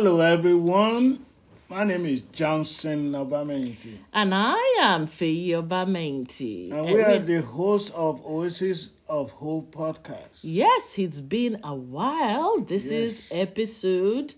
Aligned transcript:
Hello, 0.00 0.20
everyone. 0.20 1.26
My 1.68 1.82
name 1.82 2.06
is 2.06 2.20
Johnson 2.30 3.10
Obamehinti. 3.10 3.98
And 4.12 4.32
I 4.32 4.76
am 4.80 5.08
Feyi 5.08 5.48
Obamehinti. 5.48 6.70
And 6.70 6.86
we 6.86 7.02
are 7.02 7.18
the 7.18 7.42
host 7.42 7.92
of 7.96 8.24
Oasis 8.24 8.90
of 9.08 9.32
Hope 9.32 9.74
podcast. 9.74 10.38
Yes, 10.42 10.96
it's 11.00 11.20
been 11.20 11.58
a 11.64 11.74
while. 11.74 12.60
This 12.60 12.84
is 12.84 13.32
episode 13.34 14.34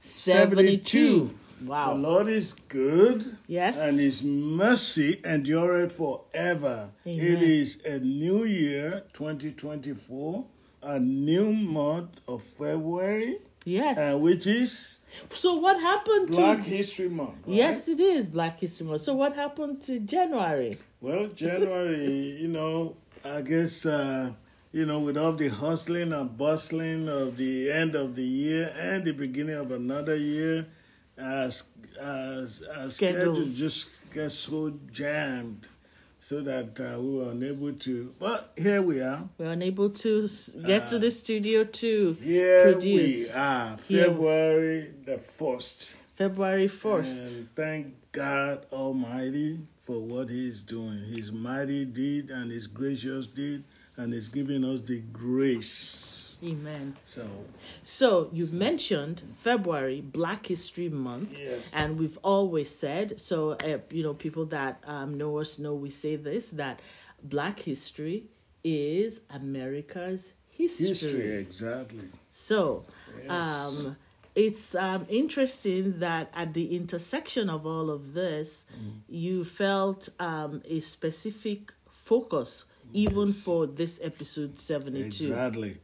72. 0.00 1.34
The 1.62 1.66
Wow. 1.66 1.94
The 1.94 2.00
Lord 2.00 2.28
is 2.28 2.52
good. 2.52 3.38
Yes. 3.46 3.80
And 3.80 3.98
his 3.98 4.22
mercy 4.22 5.22
endureth 5.24 5.92
forever. 5.92 6.90
Amen. 7.06 7.26
It 7.26 7.42
is 7.42 7.82
a 7.86 7.98
new 7.98 8.44
year, 8.44 9.04
2024, 9.14 10.44
a 10.82 11.00
new 11.00 11.54
month 11.54 12.20
of 12.28 12.42
February, 12.42 13.38
Yes. 13.68 13.98
uh, 13.98 14.16
which 14.18 14.46
is 14.46 14.98
so 15.30 15.54
what 15.56 15.80
happened 15.80 16.28
to 16.28 16.32
Black 16.36 16.58
to 16.58 16.64
History 16.64 17.08
Month. 17.08 17.46
right? 17.46 17.56
Yes, 17.56 17.88
it 17.88 18.00
is 18.00 18.28
Black 18.28 18.60
History 18.60 18.86
Month. 18.86 19.02
So 19.02 19.14
what 19.14 19.34
happened 19.34 19.82
to 19.82 19.98
January? 20.00 20.78
Well, 21.00 21.26
January, 21.28 22.36
you 22.42 22.48
know, 22.48 22.96
I 23.24 23.40
guess, 23.42 23.84
uh, 23.86 24.32
you 24.72 24.86
know, 24.86 25.00
with 25.00 25.16
all 25.16 25.32
the 25.32 25.48
hustling 25.48 26.12
and 26.12 26.36
bustling 26.36 27.08
of 27.08 27.36
the 27.36 27.70
end 27.70 27.94
of 27.94 28.14
the 28.16 28.24
year 28.24 28.72
and 28.78 29.04
the 29.04 29.12
beginning 29.12 29.56
of 29.56 29.70
another 29.72 30.16
year, 30.16 30.66
as 31.16 31.64
as 32.00 32.62
as 32.62 32.94
schedule 32.94 33.44
just 33.46 33.88
gets 34.14 34.36
so 34.36 34.72
jammed, 34.92 35.66
so 36.28 36.42
that 36.42 36.78
uh, 36.78 37.00
we 37.00 37.16
were 37.16 37.30
unable 37.30 37.72
to. 37.72 38.12
But 38.18 38.52
here 38.54 38.82
we 38.82 39.00
are. 39.00 39.26
We're 39.38 39.52
unable 39.52 39.88
to 39.88 40.28
get 40.66 40.86
to 40.88 40.98
the 40.98 41.10
studio 41.10 41.64
to 41.64 42.18
Here 42.22 42.64
produce 42.64 43.28
we 43.28 43.30
are, 43.30 43.78
Here- 43.88 44.04
February 44.04 44.92
the 45.06 45.16
first. 45.16 45.96
February 46.16 46.68
1st. 46.68 47.18
And 47.36 47.54
thank 47.54 47.94
God 48.12 48.66
Almighty 48.70 49.60
for 49.84 50.00
what 50.00 50.28
He's 50.28 50.60
doing. 50.60 50.98
His 51.16 51.32
mighty 51.32 51.86
deed 51.86 52.28
and 52.28 52.50
His 52.50 52.66
gracious 52.66 53.26
deed, 53.26 53.64
and 53.96 54.12
He's 54.12 54.28
giving 54.28 54.64
us 54.66 54.82
the 54.82 55.00
grace. 55.00 56.27
Amen. 56.42 56.96
So, 57.04 57.26
So 57.82 58.30
you 58.32 58.46
mentioned 58.46 59.22
February, 59.42 60.00
Black 60.00 60.46
History 60.46 60.88
Month. 60.88 61.36
yes. 61.38 61.64
And 61.72 61.98
we've 61.98 62.18
always 62.22 62.70
said, 62.74 63.20
so, 63.20 63.52
uh, 63.52 63.78
you 63.90 64.02
know, 64.02 64.14
people 64.14 64.46
that 64.46 64.82
um, 64.86 65.16
know 65.18 65.38
us 65.38 65.58
know 65.58 65.74
we 65.74 65.90
say 65.90 66.16
this 66.16 66.50
that 66.50 66.80
Black 67.22 67.60
history 67.60 68.26
is 68.62 69.20
America's 69.30 70.32
history. 70.50 70.88
History, 70.88 71.32
exactly. 71.36 72.08
So, 72.30 72.84
Yes. 73.20 73.30
um, 73.30 73.96
it's 74.36 74.74
um, 74.76 75.06
interesting 75.08 75.98
that 75.98 76.30
at 76.34 76.54
the 76.54 76.76
intersection 76.76 77.50
of 77.50 77.66
all 77.66 77.90
of 77.90 78.14
this, 78.14 78.64
Mm. 78.72 79.00
you 79.08 79.44
felt 79.44 80.08
um, 80.20 80.62
a 80.64 80.78
specific 80.80 81.72
focus, 81.90 82.64
even 82.92 83.32
for 83.32 83.66
this 83.66 83.98
episode 84.02 84.58
72. 84.58 85.24
Exactly. 85.24 85.78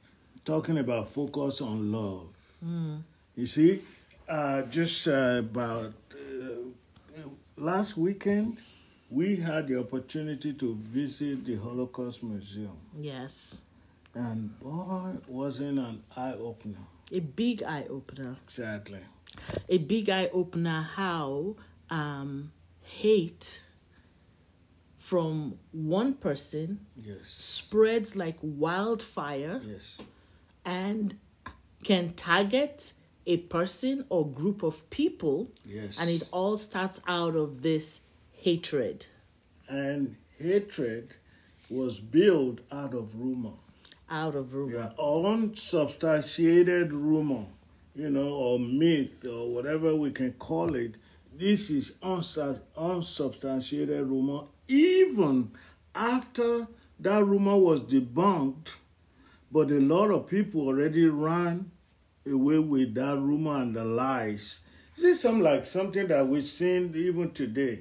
Talking 0.45 0.79
about 0.79 1.09
focus 1.09 1.61
on 1.63 1.91
love. 1.91 2.29
Hmm. 2.63 2.97
You 3.35 3.47
see, 3.47 3.81
uh, 4.29 4.63
just 4.63 5.09
uh, 5.09 5.37
about 5.39 5.93
uh, 6.13 7.21
last 7.57 7.97
weekend, 7.97 8.59
we 9.11 9.37
had 9.37 9.69
the 9.69 9.79
opportunity 9.81 10.53
to 10.53 10.75
visit 10.83 11.45
the 11.45 11.57
Holocaust 11.57 12.23
Museum. 12.23 12.77
Yes. 13.01 13.63
And 14.15 14.59
boy, 14.61 15.13
wasn't 15.27 15.79
an 15.79 16.03
eye 16.17 16.35
opener. 16.35 16.79
A 17.13 17.21
big 17.21 17.63
eye 17.63 17.87
opener. 17.89 18.37
Exactly. 18.45 19.01
a 19.69 19.79
big 19.79 20.09
eye 20.11 20.29
opener 20.33 20.83
how 20.95 21.57
um, 21.91 22.53
hate 22.83 23.63
from 24.99 25.59
one 25.73 26.15
person 26.15 26.81
Yes. 27.03 27.29
spreads 27.29 28.15
like 28.15 28.37
wildfire 28.43 29.61
Yes. 29.67 29.99
And 30.65 31.17
can 31.83 32.15
target 32.15 32.93
a 33.27 33.37
person 33.39 34.05
or 34.09 34.27
group 34.27 34.63
of 34.63 34.89
people 34.91 35.49
Yes. 35.67 35.99
and 36.01 36.09
it 36.11 36.23
all 36.31 36.57
starts 36.59 37.01
out 37.07 37.37
of 37.37 37.63
this 37.63 38.01
hatred 38.33 39.07
and 39.69 40.17
hatred 40.39 41.15
was 41.71 42.01
built 42.01 42.59
out 42.71 42.95
of 42.95 43.19
rumor. 43.21 43.53
out 44.11 44.35
of 44.35 44.53
rumor 44.53 44.75
Yeah, 44.77 44.91
unsubstantiated 45.03 46.93
rumor, 46.93 47.47
you 47.97 48.11
know, 48.11 48.29
or 48.35 48.59
myth 48.59 49.25
or 49.27 49.49
whatever 49.51 49.97
we 49.97 50.11
can 50.11 50.33
call 50.35 50.75
it. 50.75 50.95
This 51.37 51.71
is 51.71 51.93
unsu- 52.03 52.61
unsubstantiated 52.77 54.07
rumor. 54.07 54.43
Even 54.69 55.51
after 55.95 56.69
that 57.01 57.25
rumor 57.25 57.57
was 57.57 57.81
debunked, 57.81 58.75
but 59.55 59.71
a 59.71 59.81
lot 59.95 60.11
of 60.11 60.27
people 60.27 60.63
already 60.63 61.07
ran 61.07 61.71
away 62.27 62.59
with 62.59 62.95
that 62.95 63.17
rumor 63.19 63.57
and 63.63 63.75
the 63.77 63.85
lies. 63.85 64.61
Is 64.97 65.03
This 65.03 65.05
is 65.17 65.21
something 65.21 65.43
like 65.45 65.65
something 65.65 66.07
that 66.09 66.27
we've 66.29 66.45
seen 66.45 66.93
even 66.97 67.31
today. 67.31 67.77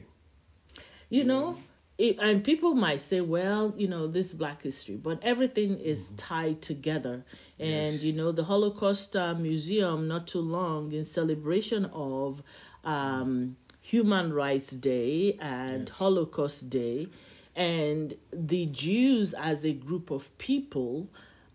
you 1.09 1.23
know 1.23 1.57
it, 1.97 2.17
and 2.19 2.43
people 2.43 2.73
might 2.73 3.01
say 3.01 3.21
well 3.21 3.73
you 3.77 3.87
know 3.87 4.07
this 4.07 4.27
is 4.29 4.33
black 4.33 4.63
history 4.63 4.95
but 4.95 5.19
everything 5.21 5.79
is 5.79 6.09
tied 6.17 6.61
together 6.61 7.23
and 7.59 7.93
Yes. 7.93 8.03
you 8.03 8.13
know 8.13 8.31
the 8.31 8.45
holocaust 8.45 9.15
uh, 9.15 9.33
museum 9.35 10.07
not 10.07 10.25
too 10.27 10.41
long 10.41 10.91
in 10.91 11.05
celebration 11.05 11.85
of 11.93 12.41
um, 12.83 13.55
human 13.81 14.33
rights 14.33 14.71
day 14.71 15.37
and 15.39 15.87
Yes. 15.89 15.97
holocaust 15.97 16.69
day 16.69 17.07
and 17.55 18.15
the 18.31 18.65
jews 18.67 19.33
as 19.51 19.63
a 19.65 19.73
group 19.73 20.09
of 20.09 20.35
people 20.39 21.09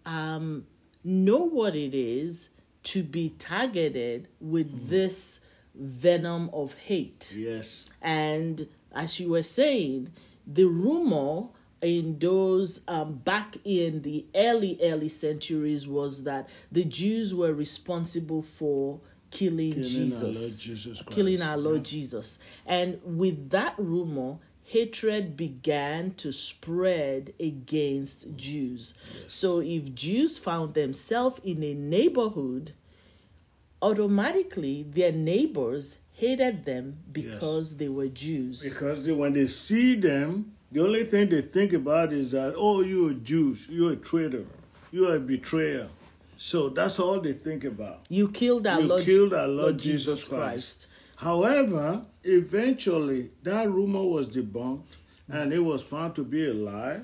um, 0.08 0.64
know 1.04 1.44
what 1.44 1.76
it 1.76 1.94
is 1.94 2.48
to 2.82 3.02
be 3.02 3.34
targeted 3.38 4.28
with 4.41 4.88
this 4.88 5.42
venom 5.74 6.50
of 6.52 6.74
hate. 6.74 7.32
Yes. 7.36 7.84
and 8.02 8.66
as 8.94 9.20
you 9.20 9.28
were 9.28 9.42
saying, 9.42 10.10
the 10.47 10.64
rumor 10.64 11.48
in 11.82 12.18
those 12.18 12.80
um, 12.88 13.14
back 13.16 13.56
in 13.64 14.02
the 14.02 14.24
early, 14.34 14.78
early 14.82 15.10
centuries 15.10 15.86
was 15.86 16.24
that 16.24 16.48
the 16.72 16.84
Jews 16.84 17.34
were 17.34 17.52
responsible 17.52 18.42
for 18.42 19.00
killing, 19.30 19.72
Killing 19.72 19.88
Jesus, 19.88 20.58
our 20.58 20.62
Jesus 20.62 21.02
killing 21.10 21.42
our 21.42 21.58
Lord 21.58 21.84
Jesus. 21.84 22.38
And 22.66 22.98
with 23.04 23.50
that 23.50 23.74
rumor, 23.76 24.38
hatred 24.68 25.34
began 25.34 26.12
to 26.12 26.30
spread 26.30 27.32
against 27.40 28.36
Jews. 28.36 28.92
So 29.26 29.60
if 29.60 29.94
Jews 29.94 30.36
found 30.36 30.74
themselves 30.74 31.40
in 31.42 31.62
a 31.62 31.72
neighborhood, 31.72 32.74
automatically 33.80 34.82
their 34.82 35.12
neighbors 35.12 35.98
hated 36.12 36.66
them 36.66 36.98
because 37.10 37.78
they 37.78 37.88
were 37.88 38.08
Jews. 38.08 38.60
Because 38.62 39.06
they, 39.06 39.12
when 39.12 39.32
they 39.32 39.46
see 39.46 39.94
them, 39.94 40.52
the 40.70 40.82
only 40.82 41.06
thing 41.06 41.30
they 41.30 41.40
think 41.40 41.72
about 41.72 42.12
is 42.12 42.32
that, 42.32 42.52
oh, 42.54 42.82
you're 42.82 43.12
a 43.12 43.14
Jew, 43.14 43.56
you're 43.70 43.92
a 43.92 43.96
traitor, 43.96 44.44
you're 44.92 45.16
a 45.16 45.21
betrayer. 45.21 45.88
So 46.36 46.68
that's 46.68 47.00
all 47.00 47.21
they 47.21 47.32
think 47.32 47.64
about. 47.64 48.04
You 48.10 48.28
killed 48.28 48.66
our, 48.66 48.80
You 48.82 48.86
Lord, 48.86 49.04
killed 49.04 49.32
our 49.32 49.48
Lord 49.48 49.78
Jesus 49.78 50.28
Christ. 50.28 50.88
However, 51.18 52.06
eventually 52.22 53.30
that 53.42 53.68
rumor 53.68 54.04
was 54.04 54.28
debunked 54.28 54.94
and 55.28 55.53
it 55.53 55.59
was 55.59 55.82
found 55.82 56.15
to 56.15 56.22
be 56.22 56.48
a 56.48 56.54
lie. 56.54 57.00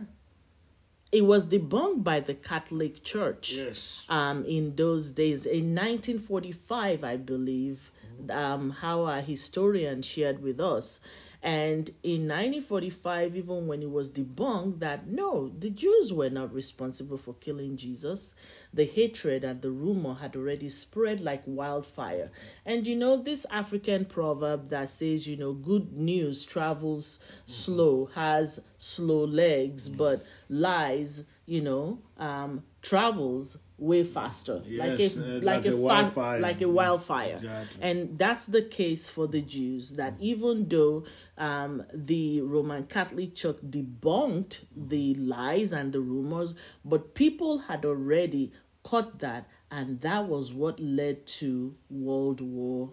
It 1.11 1.23
was 1.23 1.47
debunked 1.47 2.05
by 2.05 2.21
the 2.21 2.35
Catholic 2.35 3.03
Church. 3.03 3.55
Yes. 3.55 4.05
Um, 4.09 4.45
in 4.45 4.77
those 4.77 5.11
days, 5.11 5.47
in 5.47 5.75
1945, 5.75 7.03
I 7.03 7.17
believe, 7.17 7.91
um, 8.31 8.71
how 8.71 9.07
a 9.07 9.21
historian 9.21 10.01
shared 10.03 10.41
with 10.41 10.61
us. 10.61 11.01
And 11.45 11.91
in 12.03 12.27
1945, 12.27 13.37
even 13.37 13.67
when 13.67 13.83
it 13.83 13.91
was 13.91 14.11
debunked 14.11 14.79
that 14.79 15.07
no, 15.07 15.51
the 15.51 15.69
Jews 15.69 16.11
were 16.11 16.31
not 16.31 16.55
responsible 16.55 17.19
for 17.19 17.35
killing 17.35 17.77
Jesus, 17.77 18.35
the 18.73 18.87
hatred 18.87 19.45
and 19.45 19.61
the 19.61 19.71
rumor 19.71 20.15
had 20.15 20.37
already 20.37 20.71
spread 20.71 21.21
like 21.21 21.43
wildfire. 21.45 22.31
And 22.65 22.87
you 22.87 22.97
know, 22.97 23.23
this 23.23 23.45
African 23.51 24.07
proverb 24.07 24.71
that 24.71 24.89
says, 24.89 25.27
you 25.27 25.37
know, 25.37 25.53
good 25.53 25.93
news 25.93 26.47
travels 26.47 27.19
slow, 27.45 28.07
has 28.15 28.65
slow 28.79 29.27
legs, 29.27 29.91
but 29.91 30.25
lies, 30.49 31.25
you 31.45 31.61
know, 31.61 31.99
um, 32.17 32.65
travels 32.81 33.59
way 33.79 34.05
faster, 34.05 34.63
like 34.71 35.01
a 35.01 35.07
uh, 35.07 35.41
like, 35.41 35.43
like 35.43 35.67
a, 35.67 35.73
a 35.73 35.77
wildfire. 35.77 36.41
like 36.41 36.61
a 36.61 36.69
wildfire. 36.69 37.35
Exactly. 37.35 37.83
And 37.83 38.19
that's 38.19 38.47
the 38.47 38.63
case 38.63 39.09
for 39.11 39.27
the 39.27 39.41
Jews. 39.41 39.91
That 39.91 40.15
even 40.21 40.69
though 40.69 41.05
um, 41.37 41.85
the 41.93 42.41
Roman 42.43 42.85
Catholic 42.87 43.35
Church 43.35 43.57
debunked 43.69 44.65
the 44.77 45.15
lies 45.15 45.73
and 45.73 45.93
the 45.93 46.01
rumors, 46.01 46.55
but 46.85 47.15
people 47.15 47.59
had 47.59 47.85
already 47.85 48.53
caught 48.83 49.19
that, 49.19 49.49
and 49.71 50.01
that 50.03 50.27
was 50.27 50.53
what 50.53 50.79
led 50.79 51.27
to 51.27 51.75
World 51.91 52.41
War 52.41 52.91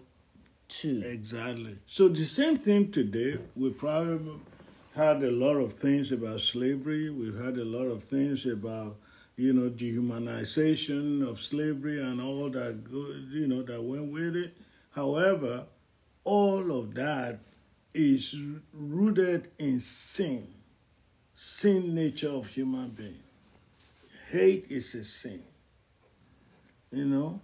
II. 0.84 1.04
Exactly. 1.04 1.78
So 1.86 2.08
the 2.08 2.24
same 2.24 2.56
thing 2.56 2.90
today. 2.90 3.38
We 3.54 3.70
probably 3.70 4.40
had 4.96 5.22
a 5.22 5.30
lot 5.30 5.54
of 5.54 5.74
things 5.74 6.12
about 6.12 6.40
slavery. 6.40 7.08
We've 7.08 7.38
had 7.38 7.56
a 7.56 7.64
lot 7.64 7.84
of 7.84 8.02
things 8.02 8.44
about 8.46 8.96
you 9.42 9.52
know 9.52 9.68
dehumanization 9.68 11.28
of 11.28 11.40
slavery 11.40 12.00
and 12.00 12.20
all 12.20 12.48
that 12.48 12.78
you 13.32 13.48
know 13.48 13.62
that 13.62 13.82
went 13.82 14.12
with 14.12 14.36
it. 14.36 14.56
However, 14.90 15.64
all 16.22 16.78
of 16.78 16.94
that 16.94 17.40
is 17.92 18.36
rooted 18.72 19.50
in 19.58 19.80
sin, 19.80 20.46
sin 21.34 21.92
nature 21.92 22.30
of 22.30 22.46
human 22.46 22.90
being. 22.90 23.18
Hate 24.30 24.66
is 24.70 24.94
a 24.94 25.02
sin. 25.02 25.42
You 26.92 27.06
know, 27.06 27.40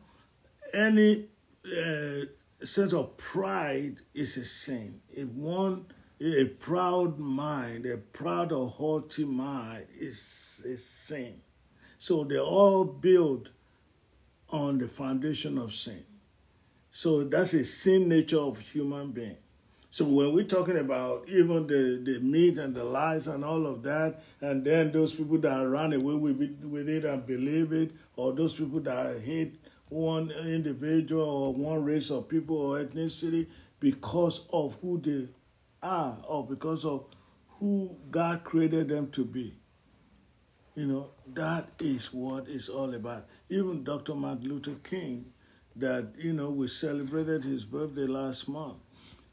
any 0.72 1.26
uh, 1.66 2.26
sense 2.64 2.92
of 2.92 3.16
pride 3.16 3.96
is 4.14 4.36
a 4.36 4.44
sin. 4.44 5.00
If 5.10 5.26
one, 5.30 5.86
a 6.20 6.44
proud 6.44 7.18
mind, 7.18 7.86
a 7.86 7.96
proud 7.96 8.52
or 8.52 8.68
haughty 8.68 9.24
mind 9.24 9.86
is 9.98 10.64
a 10.64 10.76
sin. 10.76 11.40
So 11.98 12.24
they 12.24 12.38
all 12.38 12.84
build 12.84 13.50
on 14.50 14.78
the 14.78 14.88
foundation 14.88 15.58
of 15.58 15.74
sin. 15.74 16.04
So 16.90 17.24
that's 17.24 17.52
a 17.54 17.64
sin 17.64 18.08
nature 18.08 18.40
of 18.40 18.58
human 18.58 19.10
being. 19.10 19.36
So 19.90 20.04
when 20.04 20.34
we're 20.34 20.44
talking 20.44 20.78
about 20.78 21.28
even 21.28 21.66
the, 21.66 22.00
the 22.04 22.20
meat 22.20 22.58
and 22.58 22.74
the 22.74 22.84
lies 22.84 23.26
and 23.26 23.44
all 23.44 23.66
of 23.66 23.82
that, 23.84 24.22
and 24.40 24.64
then 24.64 24.92
those 24.92 25.14
people 25.14 25.38
that 25.38 25.56
run 25.56 25.92
away 25.92 26.14
with 26.14 26.42
it, 26.42 26.60
with 26.60 26.88
it 26.88 27.04
and 27.04 27.26
believe 27.26 27.72
it, 27.72 27.92
or 28.16 28.32
those 28.32 28.54
people 28.54 28.80
that 28.80 29.20
hate 29.22 29.58
one 29.88 30.30
individual 30.30 31.24
or 31.24 31.54
one 31.54 31.84
race 31.84 32.10
of 32.10 32.28
people 32.28 32.56
or 32.56 32.84
ethnicity 32.84 33.46
because 33.80 34.46
of 34.52 34.76
who 34.82 35.00
they 35.00 35.28
are 35.82 36.18
or 36.26 36.46
because 36.46 36.84
of 36.84 37.06
who 37.58 37.96
God 38.10 38.44
created 38.44 38.88
them 38.88 39.10
to 39.12 39.24
be. 39.24 39.57
You 40.78 40.86
know, 40.86 41.06
that 41.34 41.70
is 41.80 42.12
what 42.12 42.46
it's 42.46 42.68
all 42.68 42.94
about. 42.94 43.26
Even 43.50 43.82
Dr. 43.82 44.14
Martin 44.14 44.48
Luther 44.48 44.76
King, 44.84 45.24
that, 45.74 46.12
you 46.16 46.32
know, 46.32 46.50
we 46.50 46.68
celebrated 46.68 47.42
his 47.42 47.64
birthday 47.64 48.06
last 48.06 48.48
month. 48.48 48.76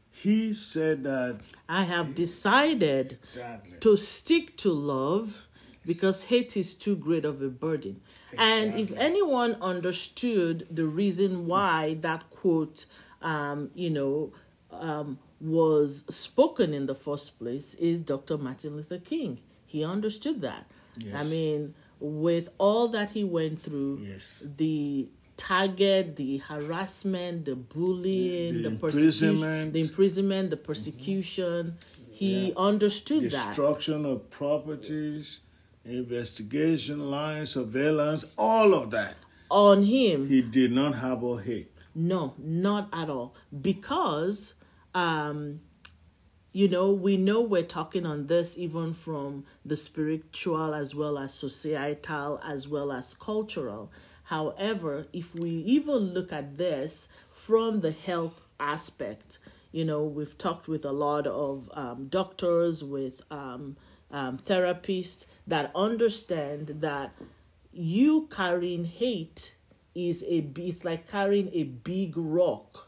He 0.09 0.56
said 0.56 1.03
that 1.03 1.42
I 1.69 1.83
have 1.83 2.15
decided 2.15 3.19
exactly. 3.21 3.77
to 3.80 3.95
stick 3.95 4.57
to 4.57 4.74
love 4.74 5.45
because 5.86 6.24
hate 6.24 6.57
is 6.57 6.74
too 6.74 6.95
great 6.95 7.25
of 7.25 7.44
a 7.44 7.50
burden. 7.50 8.01
And 8.36 8.80
if 8.80 8.91
anyone 8.94 9.56
understood 9.62 10.65
the 10.71 10.88
reason 10.88 11.45
why 11.45 11.98
that 12.01 12.27
quote, 12.31 12.88
um, 13.21 13.69
you 13.75 13.91
know, 13.91 14.33
um, 14.71 15.19
was 15.39 16.06
spoken 16.09 16.74
in 16.74 16.88
the 16.88 16.95
first 16.95 17.38
place, 17.38 17.75
is 17.75 18.01
Dr. 18.01 18.36
Martin 18.36 18.77
Luther 18.77 18.98
King. 18.98 19.41
He 19.68 19.83
understood 19.83 20.41
that. 20.41 20.65
I 21.13 21.24
mean, 21.24 21.74
with 22.00 22.50
all 22.57 22.88
that 22.89 23.12
he 23.12 23.24
went 23.24 23.62
through, 23.62 24.01
Yes. 24.07 24.36
the 24.57 25.07
target, 25.38 26.15
the 26.15 26.38
harassment, 26.38 27.45
the 27.45 27.56
bullying, 27.56 28.62
The 28.63 28.69
the, 28.69 28.75
persecution, 28.77 29.30
imprisonment. 29.30 29.74
the 29.74 29.81
imprisonment, 29.81 30.50
the 30.50 30.57
persecution, 30.57 31.75
he 32.09 32.53
understood 32.56 33.24
that. 33.31 33.47
destruction 33.50 34.06
of 34.06 34.30
properties, 34.30 35.39
investigation, 35.83 37.09
line, 37.12 37.45
surveillance, 37.45 38.25
all 38.38 38.74
of 38.74 38.91
that. 38.91 39.15
On 39.51 39.83
him, 39.83 40.27
He 40.30 40.41
did 40.41 40.71
not 40.71 40.95
harbor 40.95 41.39
hate. 41.41 41.71
No, 41.94 42.33
not 42.38 42.89
at 42.91 43.09
all. 43.09 43.36
Because, 43.62 44.53
um, 44.94 45.59
you 46.56 46.69
know, 46.69 46.90
we 46.90 47.18
know 47.18 47.42
we're 47.42 47.63
talking 47.63 48.06
on 48.06 48.28
this 48.28 48.57
even 48.57 48.94
from 48.94 49.44
the 49.66 49.75
spiritual 49.75 50.74
as 50.74 50.96
well 50.96 51.18
as 51.18 51.34
societal 51.34 52.40
as 52.48 52.66
well 52.66 52.94
as 52.94 53.13
cultural. 53.13 53.92
However, 54.24 55.06
if 55.12 55.36
we 55.36 55.50
even 55.50 56.13
look 56.13 56.31
at 56.31 56.56
this 56.56 57.10
from 57.30 57.81
the 57.81 57.92
health 57.92 58.40
aspect, 58.57 59.40
you 59.74 59.84
know, 59.84 60.06
we've 60.06 60.38
talked 60.38 60.69
with 60.69 60.86
a 60.86 60.94
lot 60.94 61.28
of 61.28 61.69
um, 61.74 62.07
doctors, 62.07 62.81
with 62.86 63.22
um, 63.30 63.75
um, 64.10 64.38
therapists 64.38 65.25
that 65.46 65.74
understand 65.75 66.78
that 66.80 67.12
you 67.74 68.30
carrying 68.31 68.86
hate 68.86 69.56
is 69.94 70.24
a 70.24 70.48
it's 70.56 70.86
like 70.86 71.12
carrying 71.12 71.50
a 71.51 71.63
big 71.63 72.13
rock 72.16 72.88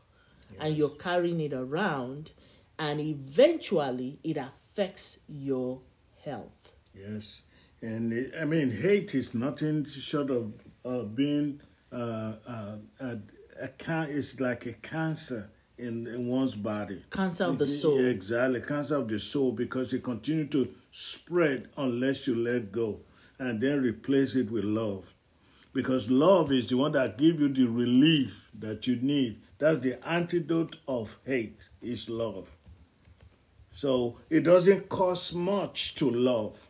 and 0.57 0.77
you're 0.77 0.87
carrying 0.87 1.41
it 1.41 1.51
around 1.51 2.31
and 2.79 2.99
eventually 2.99 4.19
it 4.23 4.37
affects 4.37 5.19
your 5.27 5.81
health 6.23 6.51
Yes. 6.93 7.43
And 7.81 8.11
it, 8.11 8.33
I 8.41 8.45
mean, 8.45 8.71
hate 8.71 9.13
is 9.13 9.35
nothing 9.35 9.85
short 9.85 10.31
of 10.31 10.51
uh, 10.83 11.03
being 11.03 11.61
uh, 11.93 12.33
uh, 12.47 12.75
a, 12.99 13.17
a 13.61 13.67
can- 13.67 14.09
It's 14.09 14.39
like 14.39 14.65
a 14.65 14.73
cancer 14.73 15.51
in, 15.77 16.07
in 16.07 16.27
one's 16.27 16.55
body. 16.55 17.03
cancer 17.11 17.43
of 17.43 17.59
the 17.59 17.67
Yeah, 17.67 17.79
soul 17.79 17.99
Exactly, 18.05 18.61
cancer 18.61 18.95
of 18.95 19.07
the 19.07 19.19
soul 19.19 19.51
because 19.51 19.93
it 19.93 20.01
continues 20.03 20.49
to 20.53 20.73
spread 20.89 21.69
unless 21.77 22.25
you 22.25 22.33
let 22.33 22.71
go 22.71 23.01
and 23.37 23.61
then 23.61 23.79
replace 23.83 24.35
it 24.35 24.49
with 24.49 24.63
love. 24.63 25.13
Because 25.71 26.09
love 26.09 26.51
is 26.51 26.69
the 26.69 26.77
one 26.77 26.93
that 26.93 27.19
gives 27.19 27.39
you 27.39 27.49
the 27.49 27.65
relief 27.65 28.49
that 28.57 28.87
you 28.87 28.95
need. 28.95 29.39
That's 29.59 29.81
the 29.81 30.03
antidote 30.07 30.77
of 30.87 31.17
hate 31.25 31.69
is 31.79 32.09
love. 32.09 32.56
So 33.77 34.17
it 34.31 34.39
doesn't 34.39 34.89
cost 34.89 35.35
much 35.35 35.93
to 35.97 36.09
love, 36.09 36.67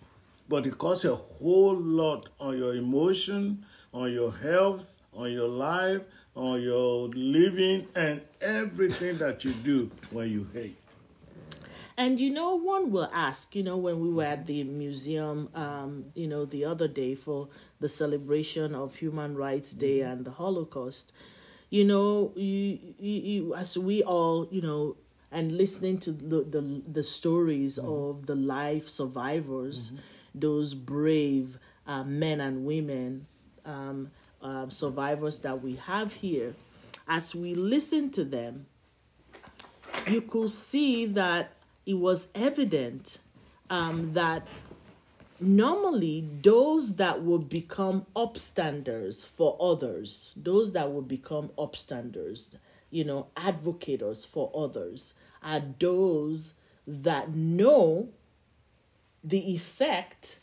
but 0.49 0.67
it 0.67 0.77
costs 0.77 1.05
a 1.05 1.15
whole 1.15 1.79
lot 1.79 2.27
on 2.37 2.57
your 2.57 2.75
emotion, 2.75 3.65
on 3.93 4.11
your 4.11 4.33
health, 4.33 4.97
on 5.13 5.31
your 5.31 5.47
life, 5.47 6.01
on 6.35 6.61
your 6.61 7.07
living, 7.07 7.87
and 7.95 8.23
everything 8.41 9.19
that 9.19 9.45
you 9.45 9.53
do 9.53 9.89
when 10.11 10.29
you 10.29 10.49
hate. 10.53 10.77
And 11.95 12.19
you 12.19 12.29
know, 12.29 12.55
one 12.55 12.91
will 12.91 13.09
ask, 13.13 13.55
you 13.55 13.63
know, 13.63 13.77
when 13.77 14.01
we 14.01 14.09
were 14.09 14.25
at 14.25 14.45
the 14.45 14.65
museum, 14.65 15.47
um, 15.55 16.07
you 16.13 16.27
know, 16.27 16.43
the 16.43 16.65
other 16.65 16.89
day 16.89 17.15
for 17.15 17.47
the 17.79 17.87
celebration 17.87 18.75
of 18.75 18.95
Human 18.95 19.37
Rights 19.37 19.71
Day 19.71 20.01
and 20.01 20.25
the 20.25 20.31
Holocaust, 20.31 21.13
you 21.69 21.85
know, 21.85 22.33
you, 22.35 22.79
you, 22.99 23.13
you 23.21 23.55
as 23.55 23.77
we 23.77 24.03
all, 24.03 24.49
you 24.51 24.61
know, 24.61 24.97
and 25.31 25.57
listening 25.57 25.97
to 25.99 26.11
the 26.11 26.43
the, 26.43 26.81
the 26.91 27.03
stories 27.03 27.77
of 27.77 28.25
the 28.25 28.35
life 28.35 28.87
survivors, 28.87 29.91
those 30.33 30.73
brave 30.73 31.57
uh, 31.85 32.03
men 32.03 32.41
and 32.41 32.65
women, 32.65 33.27
um, 33.65 34.11
uh, 34.41 34.69
survivors 34.69 35.39
that 35.39 35.61
we 35.61 35.75
have 35.75 36.13
here, 36.13 36.55
as 37.07 37.33
we 37.33 37.55
listen 37.55 38.09
to 38.11 38.23
them, 38.23 38.65
you 40.07 40.21
could 40.21 40.51
see 40.51 41.05
that 41.05 41.53
it 41.85 41.95
was 41.95 42.27
evident 42.35 43.19
um, 43.69 44.13
that 44.13 44.45
normally 45.39 46.27
those 46.41 46.95
that 46.95 47.21
would 47.21 47.47
become 47.49 48.05
upstanders 48.15 49.25
for 49.25 49.57
others, 49.59 50.33
those 50.35 50.73
that 50.73 50.91
would 50.91 51.07
become 51.07 51.49
upstanders, 51.57 52.49
you 52.89 53.03
know, 53.03 53.27
advocates 53.35 54.25
for 54.25 54.51
others, 54.55 55.13
are 55.43 55.61
those 55.79 56.53
that 56.87 57.33
know 57.35 58.09
the 59.23 59.53
effect 59.53 60.39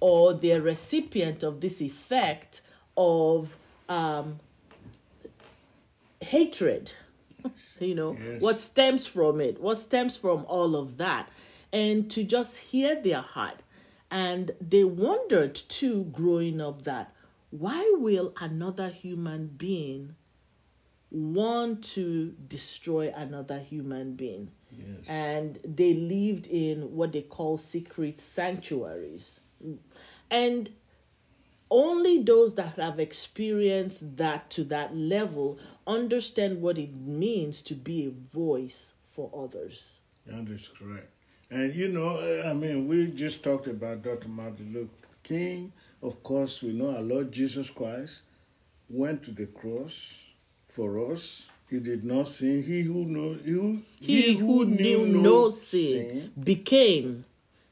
or 0.00 0.34
the 0.34 0.58
recipient 0.60 1.42
of 1.42 1.60
this 1.60 1.80
effect 1.80 2.60
of 2.96 3.56
um, 3.88 4.38
hatred 6.20 6.92
you 7.80 7.94
know 7.94 8.16
Yes. 8.18 8.40
what 8.40 8.60
stems 8.60 9.06
from 9.06 9.40
it 9.40 9.60
what 9.60 9.78
stems 9.78 10.16
from 10.16 10.44
all 10.46 10.74
of 10.76 10.96
that 10.96 11.28
and 11.72 12.10
to 12.12 12.24
just 12.24 12.58
hear 12.58 13.00
their 13.00 13.20
heart 13.20 13.60
and 14.10 14.52
they 14.60 14.84
wondered 14.84 15.54
too 15.54 16.04
growing 16.04 16.60
up 16.60 16.82
that 16.82 17.12
why 17.50 17.92
will 17.98 18.32
another 18.40 18.88
human 18.88 19.48
being 19.48 20.14
want 21.14 21.82
to 21.84 22.34
destroy 22.48 23.12
another 23.16 23.58
human 23.60 24.14
being 24.14 24.50
Yes. 24.76 25.06
and 25.08 25.60
they 25.64 25.94
lived 25.94 26.48
in 26.48 26.96
what 26.96 27.12
they 27.12 27.22
call 27.22 27.56
secret 27.58 28.20
sanctuaries 28.20 29.38
and 30.30 30.70
only 31.70 32.20
those 32.22 32.56
that 32.56 32.76
have 32.76 32.98
experienced 32.98 34.16
that 34.16 34.50
to 34.50 34.64
that 34.64 34.96
level 34.96 35.58
understand 35.86 36.60
what 36.60 36.76
it 36.78 36.94
means 36.96 37.62
to 37.62 37.74
be 37.74 38.06
a 38.06 38.10
voice 38.36 38.94
for 39.12 39.30
others. 39.36 39.98
That 40.26 40.48
is 40.50 40.68
correct. 40.68 41.08
And 41.50 41.72
you 41.74 41.88
know, 41.88 42.42
I 42.44 42.52
mean, 42.52 42.88
we 42.88 43.06
just 43.08 43.44
talked 43.44 43.66
about 43.68 44.02
Dr. 44.02 44.28
Martin 44.28 44.72
Luther 44.72 45.08
King. 45.22 45.72
Of 46.02 46.22
course, 46.22 46.62
we 46.62 46.72
know 46.72 46.94
our 46.96 47.02
Lord 47.02 47.30
Jesus 47.32 47.70
Christ. 47.70 48.22
went 48.90 49.22
to 49.24 49.30
the 49.30 49.46
cross 49.46 50.24
for 50.74 51.12
us. 51.12 51.48
He 51.70 51.78
did 51.80 52.04
not 52.04 52.28
sin. 52.28 52.62
He 52.62 52.82
who 52.82 53.04
know 53.04 53.32
who 53.34 53.82
He 54.00 54.34
who 54.34 54.64
knew 54.64 55.06
no 55.06 55.48
sin 55.48 56.32
became 56.42 57.24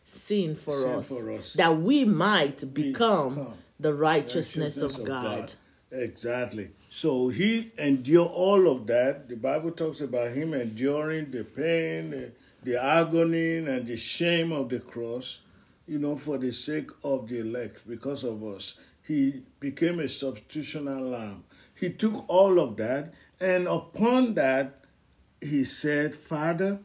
sin 0.04 0.56
for 0.56 0.72
Sin 0.80 0.90
us, 0.90 1.08
for 1.08 1.32
us. 1.32 1.52
that 1.54 1.80
we 1.80 2.04
might 2.04 2.72
become 2.72 3.34
Become 3.34 3.54
the 3.78 3.92
righteousness, 3.94 4.76
righteousness 4.76 4.98
of 4.98 5.04
God. 5.04 5.52
Exactly. 5.90 6.70
So 6.90 7.28
he 7.28 7.72
endured 7.76 8.30
all 8.30 8.68
of 8.70 8.86
that. 8.86 9.28
The 9.28 9.36
Bible 9.36 9.72
talks 9.72 10.00
about 10.00 10.30
him 10.32 10.54
enduring 10.54 11.30
the 11.30 11.44
pain, 11.44 12.10
the, 12.10 12.32
the 12.62 12.82
agony, 12.82 13.56
and 13.58 13.86
the 13.86 13.96
shame 13.96 14.52
of 14.52 14.68
the 14.68 14.80
cross, 14.80 15.40
you 15.86 15.98
know, 15.98 16.16
for 16.16 16.38
the 16.38 16.52
sake 16.52 16.90
of 17.02 17.28
the 17.28 17.40
elect, 17.40 17.86
because 17.88 18.24
of 18.24 18.42
us. 18.44 18.78
He 19.06 19.42
became 19.58 20.00
a 20.00 20.04
substitutional 20.04 21.10
lamb. 21.10 21.44
He 21.82 21.90
took 21.90 22.24
all 22.28 22.60
of 22.60 22.76
that, 22.76 23.12
and 23.40 23.66
upon 23.66 24.34
that, 24.34 24.84
he 25.40 25.64
said, 25.64 26.14
Father, 26.14 26.78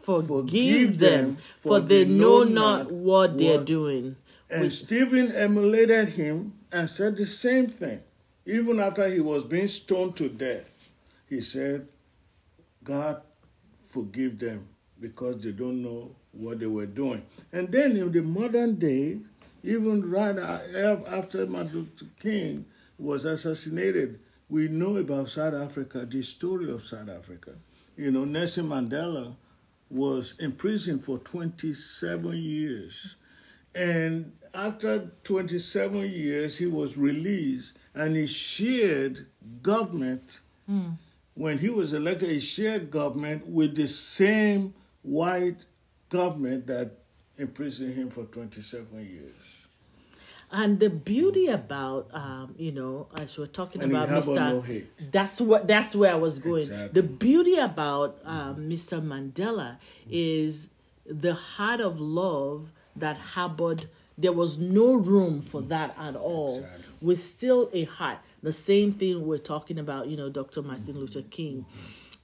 Forgive, 0.00 0.26
Forgive 0.46 0.98
them, 0.98 1.36
for 1.58 1.80
they 1.80 2.06
know 2.06 2.44
not 2.44 2.90
what 2.90 3.36
they're 3.36 3.58
what- 3.58 3.66
doing. 3.66 4.16
And 4.48 4.72
Stephen 4.72 5.32
emulated 5.32 6.08
him 6.20 6.54
and 6.72 6.88
said 6.88 7.18
the 7.18 7.26
same 7.26 7.66
thing. 7.66 8.00
Even 8.46 8.80
after 8.80 9.06
he 9.06 9.20
was 9.20 9.44
being 9.44 9.68
stoned 9.68 10.16
to 10.16 10.30
death, 10.30 10.88
he 11.28 11.42
said, 11.42 11.86
God, 12.82 13.20
forgive 13.82 14.38
them 14.38 14.68
because 14.98 15.42
they 15.42 15.52
don't 15.52 15.82
know 15.82 16.16
what 16.32 16.58
they 16.58 16.66
were 16.66 16.86
doing. 16.86 17.26
And 17.52 17.70
then 17.70 17.98
in 17.98 18.10
the 18.12 18.22
modern 18.22 18.76
day, 18.76 19.18
even 19.62 20.10
right 20.10 20.38
after 20.38 21.46
Martin 21.46 21.80
Luther 21.80 22.06
King 22.18 22.64
was 22.98 23.26
assassinated, 23.26 24.20
we 24.48 24.68
know 24.68 24.96
about 24.96 25.28
South 25.30 25.54
Africa, 25.54 26.06
the 26.06 26.22
story 26.22 26.70
of 26.70 26.82
South 26.82 27.08
Africa. 27.08 27.52
You 27.96 28.10
know, 28.10 28.24
Nelson 28.24 28.68
Mandela 28.68 29.34
was 29.90 30.34
in 30.38 30.52
prison 30.52 30.98
for 30.98 31.18
27 31.18 32.36
years. 32.36 33.16
And 33.74 34.32
after 34.54 35.10
27 35.24 36.10
years, 36.10 36.58
he 36.58 36.66
was 36.66 36.96
released 36.96 37.74
and 37.94 38.16
he 38.16 38.26
shared 38.26 39.26
government. 39.62 40.40
Hmm. 40.66 40.90
When 41.34 41.58
he 41.58 41.68
was 41.68 41.92
elected, 41.92 42.30
he 42.30 42.40
shared 42.40 42.90
government 42.90 43.46
with 43.46 43.76
the 43.76 43.86
same 43.86 44.74
white 45.02 45.58
government 46.08 46.66
that 46.66 46.90
imprisoned 47.36 47.94
him 47.94 48.10
for 48.10 48.24
27 48.24 48.88
years. 48.98 49.47
And 50.50 50.80
the 50.80 50.88
beauty 50.88 51.48
about, 51.48 52.08
um, 52.12 52.54
you 52.58 52.72
know, 52.72 53.08
as 53.18 53.36
we're 53.36 53.46
talking 53.46 53.82
And 53.82 53.90
about 53.92 54.08
Mr. 54.08 54.34
no. 54.34 54.64
That's 55.10 55.40
what. 55.40 55.66
That's 55.66 55.94
where 55.94 56.12
I 56.12 56.16
was 56.16 56.38
going. 56.38 56.62
Exactly. 56.62 57.02
The 57.02 57.06
beauty 57.06 57.56
about 57.58 58.18
um, 58.24 58.56
Mr. 58.68 59.02
Mandela 59.02 59.76
is 60.10 60.70
the 61.04 61.34
heart 61.34 61.80
of 61.80 62.00
love 62.00 62.70
that 62.96 63.18
harbored. 63.18 63.88
There 64.16 64.32
was 64.32 64.58
no 64.58 64.94
room 64.94 65.42
for 65.42 65.60
that 65.62 65.94
at 65.98 66.16
all. 66.16 66.58
Exactly. 66.60 66.84
With 67.02 67.20
still 67.20 67.70
a 67.74 67.84
heart. 67.84 68.18
The 68.42 68.52
same 68.52 68.92
thing 68.92 69.26
we're 69.26 69.38
talking 69.38 69.78
about. 69.78 70.08
You 70.08 70.16
know, 70.16 70.30
Dr. 70.30 70.62
Martin 70.62 70.98
Luther 70.98 71.22
King, 71.22 71.66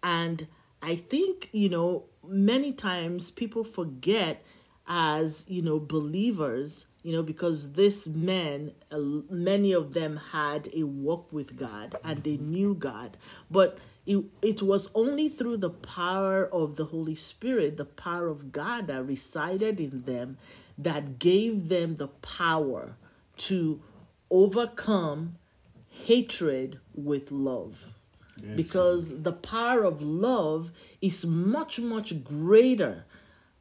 and 0.02 0.46
I 0.80 0.96
think 0.96 1.50
you 1.52 1.68
know 1.68 2.04
many 2.26 2.72
times 2.72 3.30
people 3.30 3.64
forget 3.64 4.42
as 4.86 5.44
you 5.48 5.60
know 5.62 5.78
believers 5.78 6.86
you 7.04 7.12
know 7.12 7.22
because 7.22 7.74
this 7.74 8.06
men 8.08 8.72
uh, 8.90 8.98
many 9.30 9.72
of 9.72 9.92
them 9.92 10.16
had 10.32 10.68
a 10.74 10.82
walk 10.82 11.30
with 11.30 11.56
god 11.56 11.96
and 12.02 12.24
they 12.24 12.38
knew 12.38 12.74
god. 12.74 13.16
But 13.48 13.78
it, 14.06 14.24
it 14.42 14.62
was 14.62 14.90
only 14.94 15.28
through 15.28 15.58
the 15.58 15.70
power 15.70 16.46
of 16.46 16.76
the 16.76 16.86
holy 16.86 17.14
spirit 17.14 17.76
the 17.76 17.84
power 17.84 18.26
of 18.26 18.50
god 18.50 18.88
that 18.88 19.06
resided 19.06 19.78
in 19.78 20.02
them 20.02 20.38
that 20.76 21.18
gave 21.18 21.68
them 21.68 21.96
the 21.96 22.08
power 22.08 22.96
to 23.36 23.80
overcome 24.30 25.36
hatred 25.88 26.80
with 26.94 27.30
love. 27.30 27.76
Because 28.56 29.22
the 29.22 29.32
power 29.32 29.84
of 29.84 30.02
love 30.02 30.72
is 31.00 31.24
much 31.24 31.78
much 31.78 32.24
greater 32.24 33.04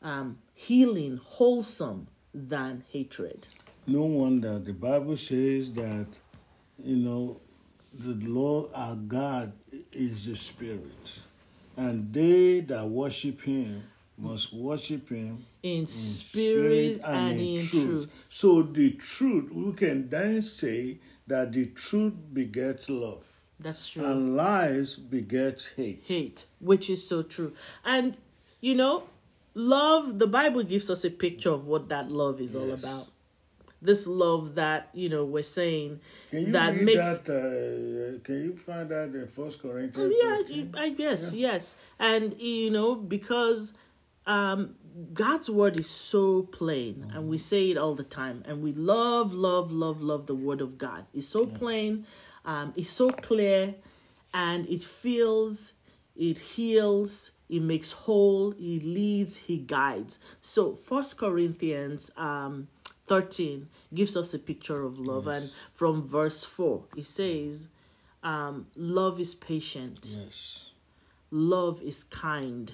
um, 0.01 0.39
healing 0.53 1.19
wholesome 1.23 2.07
than 2.33 2.83
hatred. 2.89 3.47
No 3.85 4.03
wonder 4.03 4.59
the 4.59 4.73
Bible 4.73 5.17
says 5.17 5.73
that, 5.73 6.07
you 6.83 6.95
know, 6.97 7.39
the 7.93 8.13
Lord 8.27 8.71
our 8.73 8.95
God 8.95 9.53
is 9.91 10.25
the 10.25 10.35
Spirit, 10.35 11.19
and 11.77 12.11
they 12.13 12.61
that 12.61 12.87
worship 12.87 13.41
Him 13.41 13.83
must 14.17 14.53
worship 14.53 15.09
Him 15.09 15.45
in 15.61 15.81
in 15.81 15.87
spirit, 15.87 17.01
and, 17.03 17.39
in 17.39 17.61
truth. 17.61 18.11
So 18.29 18.63
the 18.63 18.91
truth, 18.91 19.51
we 19.51 19.73
can 19.73 20.09
then 20.09 20.41
say 20.41 20.97
that 21.27 21.51
the 21.53 21.67
truth 21.67 22.13
begets 22.33 22.89
love, 22.89 23.25
that's 23.59 23.89
true. 23.89 24.05
And 24.05 24.35
lies 24.35 24.95
begets 24.95 25.67
hate. 25.75 26.03
hate 26.05 26.45
which 26.59 26.89
is 26.89 27.07
so 27.07 27.21
true. 27.23 27.53
And 27.85 28.17
you 28.59 28.75
know 28.75 29.03
love 29.53 30.19
the 30.19 30.27
bible 30.27 30.63
gives 30.63 30.89
us 30.89 31.03
a 31.05 31.09
picture 31.09 31.51
of 31.51 31.67
what 31.67 31.89
that 31.89 32.09
love 32.11 32.41
is 32.41 32.55
all 32.55 32.71
about 32.71 33.07
this 33.81 34.07
love 34.07 34.55
that 34.55 34.89
you 34.93 35.09
know 35.09 35.25
we're 35.25 35.43
saying 35.43 35.99
Can 36.29 36.45
you 36.47 36.51
that 36.53 36.73
read 36.73 36.85
makes 36.85 37.17
that? 37.19 38.17
Uh, 38.17 38.23
can 38.23 38.43
you 38.43 38.55
find 38.55 38.87
that 38.89 39.13
in 39.13 39.27
First 39.27 39.59
Oh, 39.63 39.69
Corinthians? 39.69 40.15
yeah, 40.23 40.35
13? 40.37 40.75
I 40.77 40.89
guess 40.89 41.33
yes, 41.33 41.75
and 41.99 42.33
you 42.39 42.71
know 42.71 42.95
because 42.95 43.73
um, 44.25 44.75
God's 45.13 45.49
word 45.49 45.77
is 45.77 45.89
so 45.89 46.43
plain, 46.43 47.11
and 47.13 47.27
we 47.27 47.37
say 47.37 47.71
it 47.71 47.77
all 47.77 47.93
the 47.93 48.05
time, 48.05 48.41
and 48.47 48.63
we 48.63 48.71
love, 48.71 49.33
love, 49.33 49.69
love, 49.69 50.01
love 50.01 50.27
the 50.27 50.35
word 50.35 50.61
of 50.61 50.77
God. 50.77 51.05
It's 51.13 51.27
so 51.27 51.45
plain, 51.45 52.05
um, 52.45 52.71
it's 52.77 52.89
so 52.89 53.09
clear, 53.09 53.75
and 54.33 54.65
it 54.69 54.81
feels, 54.81 55.73
it 56.15 56.37
heals, 56.37 57.31
it 57.49 57.61
makes 57.61 57.91
whole, 57.91 58.51
he 58.51 58.79
leads, 58.79 59.35
he 59.35 59.57
guides. 59.57 60.17
So 60.41 60.75
First 60.75 61.17
Corinthians 61.17 62.09
um, 62.17 62.67
thirteen 63.07 63.67
gives 63.93 64.15
us 64.15 64.33
a 64.33 64.39
picture 64.39 64.83
of 64.83 64.97
love, 64.97 65.27
and 65.27 65.49
from 65.73 66.07
verse 66.07 66.43
four 66.45 66.85
he 66.95 67.01
says 67.03 67.67
um, 68.23 68.67
love 68.75 69.19
is 69.19 69.35
patient 69.35 69.99
Yes. 70.17 70.69
love 71.29 71.81
is 71.81 72.03
kind 72.05 72.73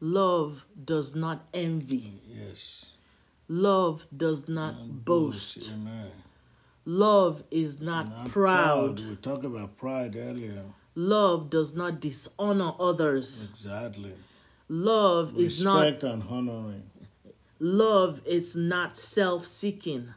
love 0.00 0.64
does 0.84 1.14
not 1.14 1.46
envy 1.54 2.20
Yes. 2.28 2.90
love 3.48 4.06
does 4.14 4.48
not 4.48 5.04
boast 5.04 5.70
Amen. 5.72 6.10
love 6.84 7.42
is 7.50 7.80
not, 7.80 8.08
Not 8.10 8.30
proud. 8.30 9.00
We 9.08 9.16
talked 9.16 9.44
about 9.44 9.76
pride 9.78 10.16
earlier. 10.16 10.64
Love 10.94 11.50
does 11.50 11.74
not 11.74 12.00
dishonor 12.00 12.72
others 12.78 13.48
Exactly. 13.50 14.12
love 14.68 15.36
is 15.38 15.62
not 15.64 15.82
Respect 15.84 16.02
and 16.04 16.22
honoring. 16.28 16.82
love 17.58 18.20
is 18.26 18.54
not 18.56 18.96
self-seeking 18.96 20.08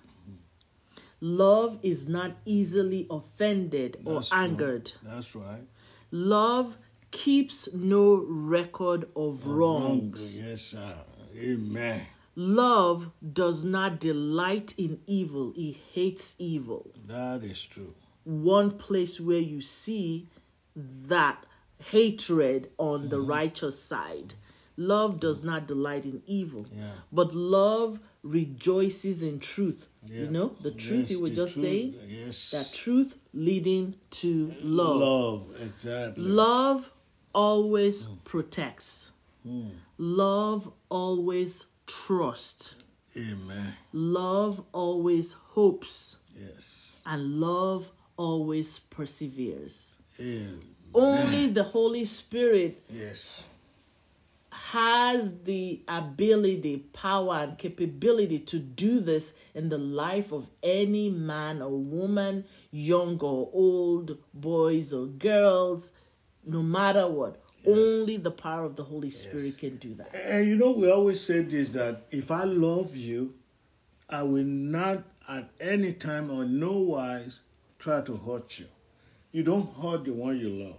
love 1.21 1.79
is 1.81 2.07
not 2.07 2.33
easily 2.45 3.07
offended 3.09 3.97
or 4.05 4.15
That's 4.15 4.29
true. 4.29 4.37
angered 4.39 4.91
That's 5.03 5.35
right. 5.35 5.63
love 6.11 6.77
keeps 7.11 7.73
no 7.73 8.15
record 8.27 9.07
of 9.15 9.45
wrongs 9.47 10.37
Yes, 10.39 10.61
sir. 10.61 10.95
Amen. 11.37 12.07
Love 12.37 13.11
does 13.33 13.63
not 13.63 13.99
delight 13.99 14.73
in 14.77 14.99
evil, 15.07 15.53
he 15.55 15.71
hates 15.93 16.35
evil. 16.37 16.91
That 17.07 17.43
is 17.43 17.63
true. 17.63 17.93
One 18.25 18.71
place 18.71 19.19
where 19.21 19.39
you 19.39 19.61
see 19.61 20.27
that 20.75 21.45
hatred 21.91 22.71
on 22.77 23.09
the 23.09 23.19
righteous 23.21 23.81
side. 23.81 24.33
Love 24.77 25.19
does 25.21 25.41
not 25.43 25.67
delight 25.67 26.03
in 26.03 26.21
evil, 26.25 26.67
Yeah. 26.75 26.91
but 27.11 27.33
love 27.33 27.99
rejoices 28.23 29.23
in 29.23 29.39
truth. 29.39 29.87
Yeah. 30.05 30.21
You 30.21 30.27
know, 30.31 30.55
the 30.61 30.71
truth 30.71 31.01
Yes, 31.03 31.11
you 31.11 31.19
were 31.21 31.29
just 31.29 31.53
truth, 31.53 31.63
saying, 31.65 31.95
Yes. 32.07 32.51
that 32.51 32.73
truth 32.73 33.17
leading 33.33 33.95
to 34.21 34.53
love. 34.61 34.99
Love. 34.99 35.55
Exactly. 35.61 36.23
Love 36.25 36.91
always 37.33 38.05
protects. 38.25 39.11
Mm. 39.47 39.71
Love 39.97 40.71
always 40.89 41.67
trusts. 41.87 42.75
Amen. 43.15 43.75
Love 43.93 44.61
always 44.73 45.33
hopes, 45.55 46.17
Yes. 46.37 46.99
and 47.05 47.39
love 47.39 47.91
always 48.17 48.79
perseveres. 48.79 49.94
Amen. 50.19 50.61
Only 50.93 51.47
the 51.49 51.63
Holy 51.63 52.05
Spirit 52.05 52.81
Yes. 52.89 53.47
has 54.49 55.39
the 55.43 55.81
ability, 55.87 56.77
power, 56.93 57.35
and 57.43 57.57
capability 57.57 58.39
to 58.39 58.59
do 58.59 58.99
this 59.01 59.33
in 59.53 59.69
the 59.69 59.77
life 59.77 60.31
of 60.31 60.47
any 60.63 61.09
man 61.09 61.61
or 61.61 61.71
woman, 61.77 62.45
young 62.71 63.19
or 63.19 63.49
old, 63.53 64.17
boys 64.33 64.93
or 64.93 65.05
girls, 65.07 65.91
no 66.45 66.63
matter 66.63 67.07
what. 67.07 67.41
Only 67.67 68.17
the 68.17 68.31
power 68.31 68.63
of 68.63 68.75
the 68.75 68.83
Holy 68.83 69.09
Spirit 69.09 69.57
can 69.57 69.77
do 69.77 69.95
that. 69.95 70.13
And 70.13 70.47
you 70.47 70.55
know, 70.55 70.71
we 70.71 70.89
always 70.89 71.19
say 71.19 71.41
this 71.41 71.69
that 71.69 72.03
if 72.11 72.29
I 72.31 72.43
love 72.43 72.95
you, 72.95 73.33
I 74.07 74.21
will 74.23 74.43
not 74.43 75.03
at 75.27 75.49
any 75.59 75.93
time 75.93 76.29
or 76.29 76.45
no 76.45 76.73
wise 76.77 77.39
try 77.79 78.01
to 78.01 78.15
hurt 78.17 78.59
you. 78.59 78.67
You 79.35 79.43
don't 79.43 79.69
hurt 79.75 80.05
the 80.05 80.13
one 80.13 80.39
you 80.39 80.47
love. 80.47 80.77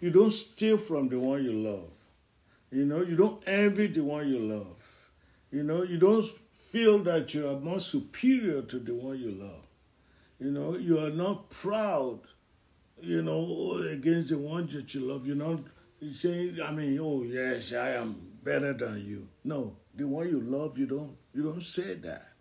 You 0.00 0.08
don't 0.08 0.30
steal 0.30 0.78
from 0.78 1.10
the 1.10 1.20
one 1.20 1.44
you 1.44 1.52
love. 1.52 1.90
You 2.70 2.86
know, 2.86 3.02
you 3.02 3.16
don't 3.16 3.46
envy 3.46 3.88
the 3.88 4.00
one 4.00 4.30
you 4.30 4.38
love. 4.38 4.78
You 5.52 5.62
know, 5.62 5.82
you 5.82 5.98
don't 5.98 6.24
feel 6.52 7.00
that 7.00 7.34
you 7.34 7.46
are 7.46 7.60
more 7.60 7.78
superior 7.78 8.62
to 8.62 8.78
the 8.78 8.94
one 8.94 9.18
you 9.18 9.30
love. 9.30 9.66
You 10.40 10.52
know, 10.52 10.78
you 10.78 10.98
are 10.98 11.10
not 11.10 11.50
proud, 11.50 12.20
you 13.02 13.20
know, 13.20 13.74
against 13.92 14.30
the 14.30 14.38
one 14.38 14.68
that 14.68 14.94
you 14.94 15.02
love. 15.02 15.26
You're 15.26 15.36
not 15.36 15.60
saying, 16.14 16.58
I 16.64 16.70
mean, 16.70 16.98
oh 16.98 17.24
yes, 17.24 17.74
I 17.74 17.90
am 17.90 18.38
better 18.42 18.72
than 18.72 19.04
you. 19.04 19.28
No, 19.44 19.76
the 19.94 20.08
one 20.08 20.30
you 20.30 20.40
love, 20.40 20.78
you 20.78 20.86
don't 20.86 21.14
you 21.34 21.42
don't 21.42 21.62
say 21.62 21.92
that. 21.96 22.35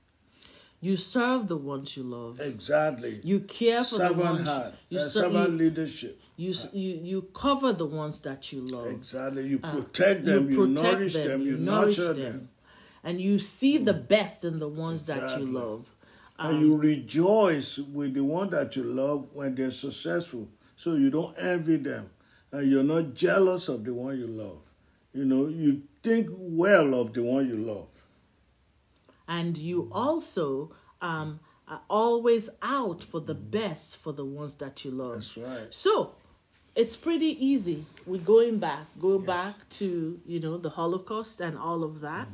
You 0.85 0.95
serve 0.95 1.47
the 1.47 1.57
ones 1.57 1.97
you 1.97 2.03
love. 2.03 2.39
Exactly. 2.39 3.19
You 3.23 3.39
care 3.39 3.83
for 3.83 3.97
the 3.97 4.13
ones 4.13 4.47
heart, 4.47 4.75
you, 4.89 4.99
uh, 4.99 5.01
ser- 5.01 5.21
servant 5.21 5.49
you, 5.53 5.57
leadership. 5.57 6.21
you, 6.37 6.53
you 6.73 6.91
you 7.11 7.21
cover 7.33 7.73
the 7.73 7.87
ones 7.87 8.21
that 8.21 8.53
you 8.53 8.61
love. 8.61 8.91
Exactly. 8.91 9.47
You 9.47 9.59
uh, 9.63 9.71
protect 9.71 10.25
them, 10.25 10.47
you, 10.47 10.57
protect 10.57 10.83
nourish 10.83 11.13
them, 11.15 11.41
you, 11.41 11.57
nurture 11.57 12.13
them. 12.13 12.49
and 13.03 13.19
you 13.19 13.39
see 13.39 13.79
the 13.79 13.95
mm. 13.95 14.07
best 14.07 14.43
in 14.43 14.57
the 14.57 14.67
ones 14.67 15.07
that 15.07 15.39
you 15.39 15.47
love. 15.47 15.89
and 16.37 16.61
you 16.61 16.75
um, 16.75 16.79
rejoice 16.79 17.79
with 17.79 18.13
the 18.13 18.23
one 18.23 18.51
that 18.51 18.75
you 18.75 18.83
love 18.83 19.29
when 19.33 19.55
they're 19.55 19.71
successful. 19.71 20.47
So 20.77 20.93
you 20.93 21.09
don't 21.09 21.35
envy 21.39 21.77
them. 21.77 22.11
And 22.51 22.69
you're 22.69 22.83
not 22.83 23.15
jealous 23.15 23.69
of 23.69 23.85
the 23.85 23.93
one 23.95 24.19
you 24.19 24.27
love. 24.27 24.59
You 25.15 25.25
know, 25.25 25.47
you 25.47 25.81
think 26.03 26.29
well 26.29 26.93
of 26.93 27.13
the 27.13 27.23
one 27.23 27.47
you 27.47 27.57
love. 27.57 27.87
And 29.27 29.57
you 29.57 29.89
also 29.91 30.71
um, 31.01 31.39
are 31.67 31.81
always 31.89 32.49
out 32.61 33.03
for 33.03 33.19
the 33.19 33.33
best 33.33 33.97
for 33.97 34.13
the 34.13 34.25
ones 34.25 34.55
that 34.55 34.85
you 34.85 34.91
love. 34.91 35.15
That's 35.15 35.37
right. 35.37 35.67
So 35.73 36.15
it's 36.75 36.95
pretty 36.95 37.45
easy. 37.45 37.85
We're 38.05 38.21
going 38.21 38.59
back, 38.59 38.85
go 38.99 39.17
back 39.19 39.55
to 39.71 40.19
you 40.25 40.39
know 40.39 40.57
the 40.57 40.71
Holocaust 40.71 41.41
and 41.41 41.57
all 41.57 41.83
of 41.83 42.01
that. 42.01 42.27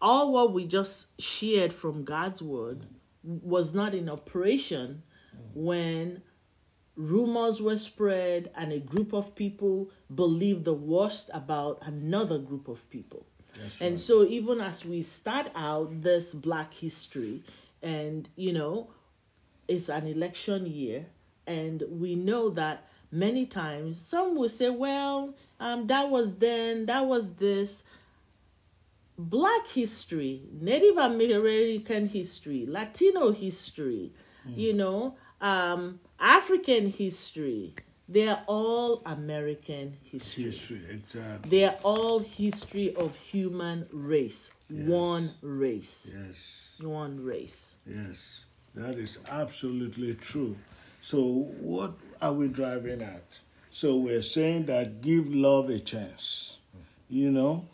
All 0.00 0.32
what 0.32 0.52
we 0.52 0.66
just 0.66 1.20
shared 1.20 1.72
from 1.72 2.04
God's 2.04 2.42
word 2.42 2.86
was 3.22 3.74
not 3.74 3.94
in 3.94 4.08
operation 4.08 5.02
when 5.54 6.22
rumors 6.96 7.60
were 7.60 7.76
spread 7.76 8.50
and 8.56 8.72
a 8.72 8.78
group 8.78 9.12
of 9.12 9.34
people 9.34 9.90
believed 10.14 10.64
the 10.64 10.74
worst 10.74 11.30
about 11.32 11.78
another 11.82 12.38
group 12.38 12.68
of 12.68 12.88
people. 12.90 13.26
That's 13.58 13.80
And 13.80 13.92
right. 13.92 13.98
so 13.98 14.24
even 14.24 14.60
as 14.60 14.84
we 14.84 15.02
start 15.02 15.50
out 15.54 16.02
this 16.02 16.34
black 16.34 16.74
history 16.74 17.42
and 17.82 18.28
you 18.36 18.52
know 18.52 18.90
it's 19.68 19.88
an 19.88 20.06
election 20.06 20.66
year 20.66 21.06
and 21.46 21.82
we 21.88 22.14
know 22.14 22.48
that 22.50 22.88
many 23.10 23.46
times 23.46 24.00
some 24.00 24.34
will 24.36 24.48
say 24.48 24.70
well 24.70 25.34
um 25.60 25.86
that 25.86 26.08
was 26.10 26.36
then 26.38 26.86
that 26.86 27.06
was 27.06 27.34
this 27.36 27.84
black 29.16 29.66
history 29.68 30.42
native 30.60 30.96
american 30.96 32.08
history 32.08 32.66
latino 32.66 33.30
history 33.30 34.12
you 34.56 34.72
know 34.72 35.14
um 35.40 36.00
african 36.18 36.90
history 36.90 37.72
they're 38.08 38.42
all 38.46 39.02
american 39.06 39.96
history 40.02 40.44
History, 40.44 40.80
exactly. 40.90 41.50
they 41.50 41.64
are 41.64 41.76
all 41.82 42.18
history 42.20 42.94
of 42.96 43.14
human 43.16 43.86
race. 43.92 44.52
One 44.68 45.30
race. 45.42 46.14
Yes, 46.16 46.76
One 46.82 47.22
race. 47.24 47.76
yes. 47.86 48.44
That 48.74 48.98
is 48.98 49.18
absolutely 49.30 50.14
true. 50.14 50.56
So, 51.00 51.22
what 51.60 51.92
are 52.20 52.32
we 52.32 52.48
driving 52.48 53.00
at? 53.02 53.38
So, 53.70 53.96
we're 53.96 54.22
saying 54.22 54.66
that 54.66 55.00
give 55.00 55.32
love 55.32 55.68
a 55.70 55.78
chance. 55.78 56.56
You 57.08 57.30
know, 57.30 57.66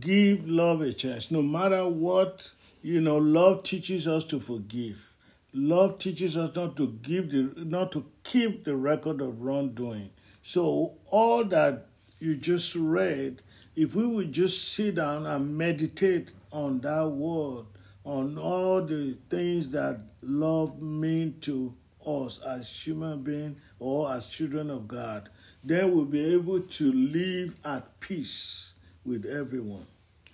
give 0.00 0.48
love 0.48 0.80
a 0.80 0.92
chance. 0.92 1.30
No 1.30 1.42
matter 1.42 1.86
what, 1.86 2.50
you 2.82 3.00
know, 3.00 3.18
love 3.18 3.62
teaches 3.62 4.08
us 4.08 4.24
to 4.24 4.40
forgive. 4.40 5.12
Love 5.52 5.98
teaches 5.98 6.36
us 6.36 6.54
not 6.54 6.76
to 6.76 6.98
give 7.02 7.30
the 7.30 7.52
not 7.64 7.90
to 7.92 8.04
keep 8.22 8.64
the 8.64 8.76
record 8.76 9.20
of 9.20 9.40
wrongdoing. 9.40 10.10
So 10.42 10.94
all 11.06 11.44
that 11.46 11.86
you 12.18 12.36
just 12.36 12.74
read, 12.74 13.42
if 13.74 13.94
we 13.94 14.06
would 14.06 14.32
just 14.32 14.72
sit 14.72 14.96
down 14.96 15.26
and 15.26 15.56
meditate 15.56 16.30
on 16.52 16.80
that 16.80 17.08
word, 17.08 17.66
on 18.04 18.38
all 18.38 18.84
the 18.84 19.16
things 19.30 19.70
that 19.70 20.00
love 20.22 20.80
mean 20.82 21.36
to 21.42 21.74
us 22.06 22.40
as 22.46 22.68
human 22.68 23.22
beings 23.22 23.58
or 23.78 24.10
as 24.10 24.28
children 24.28 24.70
of 24.70 24.88
God, 24.88 25.28
then 25.62 25.94
we'll 25.94 26.04
be 26.04 26.34
able 26.34 26.60
to 26.60 26.92
live 26.92 27.54
at 27.64 28.00
peace 28.00 28.74
with 29.04 29.24
everyone. 29.24 29.86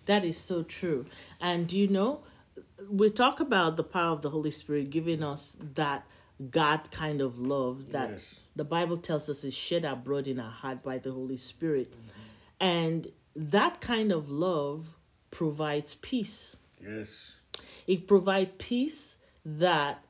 That 0.07 0.25
is 0.25 0.37
so 0.37 0.63
true. 0.63 1.07
And 1.41 1.73
you 1.73 1.89
know, 1.89 2.21
we 2.89 3.11
talk 3.11 3.41
about 3.41 3.77
the 3.77 3.85
power 3.85 4.13
of 4.13 4.23
the 4.23 4.31
Holy 4.31 4.51
Spirit 4.51 4.91
giving 4.91 5.23
us 5.23 5.57
that 5.75 6.07
God 6.51 6.91
kind 6.91 7.21
of 7.21 7.39
love 7.39 7.93
that 7.93 8.11
Yes. 8.11 8.41
the 8.57 8.65
Bible 8.65 8.97
tells 8.97 9.29
us 9.29 9.45
is 9.45 9.55
shed 9.55 9.85
abroad 9.85 10.27
in 10.27 10.39
our 10.41 10.51
heart 10.51 10.83
by 10.83 10.99
the 10.99 11.13
Holy 11.13 11.37
Spirit. 11.37 11.93
And 12.61 13.09
that 13.37 13.81
kind 13.81 14.13
of 14.13 14.31
love 14.31 14.87
provides 15.31 15.95
peace. 15.95 16.57
Yes. 16.83 17.37
It 17.87 18.07
provides 18.07 18.51
peace 18.59 19.17
that 19.45 20.03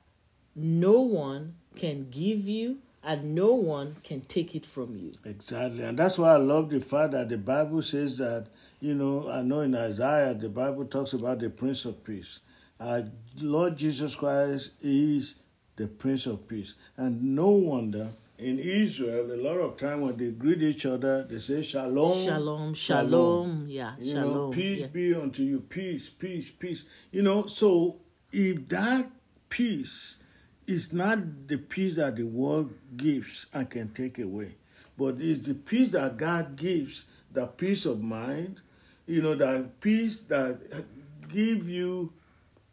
no 0.55 1.01
one 1.01 1.57
can 1.77 2.09
give 2.11 2.47
you 2.49 2.79
and 3.03 3.35
no 3.35 3.53
one 3.55 3.97
can 4.03 4.23
take 4.23 4.55
it 4.55 4.65
from 4.65 4.97
you. 4.97 5.13
Exactly. 5.25 5.83
And 5.83 5.99
that's 5.99 6.19
why 6.19 6.33
I 6.35 6.37
love 6.37 6.71
the 6.71 6.81
fact 6.81 7.13
that 7.13 7.29
the 7.29 7.37
Bible 7.37 7.83
says 7.83 8.17
that, 8.19 8.47
you 8.85 8.95
know, 8.95 9.31
I 9.31 9.41
know 9.41 9.61
in 9.61 9.75
Isaiah, 9.75 10.35
the 10.35 10.51
Bible 10.51 10.85
talks 10.85 11.15
about 11.15 11.39
the 11.39 11.49
Prince 11.49 11.87
of 11.87 12.05
Peace. 12.05 12.41
Uh, 12.79 13.01
Lord 13.41 13.79
Jesus 13.79 14.15
Christ 14.15 14.73
is 14.83 15.37
the 15.77 15.87
Prince 15.87 16.27
of 16.27 16.47
Peace. 16.47 16.75
And 16.99 17.35
no 17.35 17.49
wonder 17.49 18.11
in 18.37 18.59
Israel, 18.59 19.33
a 19.33 19.41
lot 19.41 19.57
of 19.57 19.79
time 19.79 20.03
when 20.03 20.19
they 20.19 20.33
greet 20.33 20.61
each 20.63 20.85
other, 20.85 21.25
they 21.25 21.39
say 21.39 21.63
shalom. 21.63 22.25
Shalom, 22.25 22.75
shalom, 22.75 23.65
yeah, 23.69 23.95
You 23.99 24.13
shalom. 24.13 24.35
know, 24.35 24.49
peace 24.51 24.81
yeah. 24.81 24.87
be 24.89 25.15
unto 25.15 25.43
you. 25.43 25.61
Peace, 25.61 26.11
peace, 26.11 26.51
peace. 26.51 26.85
You 27.11 27.23
know, 27.23 27.47
so 27.47 27.97
if 28.33 28.69
that 28.69 29.11
peace 29.49 30.19
is 30.67 30.93
not 30.93 31.49
the 31.49 31.57
peace 31.57 31.97
that 31.97 32.17
the 32.17 32.25
world 32.25 32.75
gives 32.99 33.47
and 33.55 33.71
can 33.71 33.95
take 33.95 34.19
away, 34.19 34.57
but 34.99 35.17
it's 35.21 35.47
the 35.47 35.55
peace 35.55 35.93
that 35.93 36.19
God 36.19 36.57
gives, 36.57 37.05
the 37.33 37.47
peace 37.47 37.87
of 37.87 38.03
mind, 38.03 38.61
you 39.07 39.23
know, 39.23 39.35
that 39.35 39.81
peace 39.81 40.21
that 40.29 40.59
give 41.29 41.69
you 41.69 42.13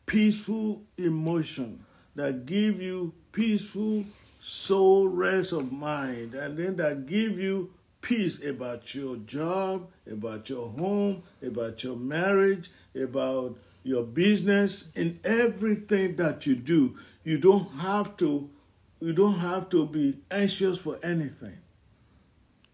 peaceful 0.05 0.83
emotion, 0.97 1.85
that 2.15 2.45
give 2.45 2.81
you 2.81 3.13
peaceful 3.31 4.05
soul 4.41 5.07
rest 5.07 5.51
of 5.51 5.71
mind, 5.71 6.33
and 6.33 6.57
then 6.57 6.75
that 6.77 7.05
give 7.05 7.39
you 7.39 7.71
peace 8.01 8.43
about 8.43 8.95
your 8.95 9.17
job, 9.17 9.87
about 10.11 10.49
your 10.49 10.69
home, 10.69 11.23
about 11.41 11.83
your 11.83 11.95
marriage, 11.95 12.71
about 12.95 13.57
your 13.83 14.03
business, 14.03 14.89
in 14.95 15.19
everything 15.23 16.15
that 16.15 16.45
you 16.45 16.55
do. 16.55 16.97
You 17.23 17.37
don't 17.37 17.69
have 17.79 18.17
to 18.17 18.49
you 18.99 19.13
don't 19.13 19.39
have 19.39 19.69
to 19.69 19.87
be 19.87 20.19
anxious 20.29 20.77
for 20.77 20.99
anything. 21.03 21.57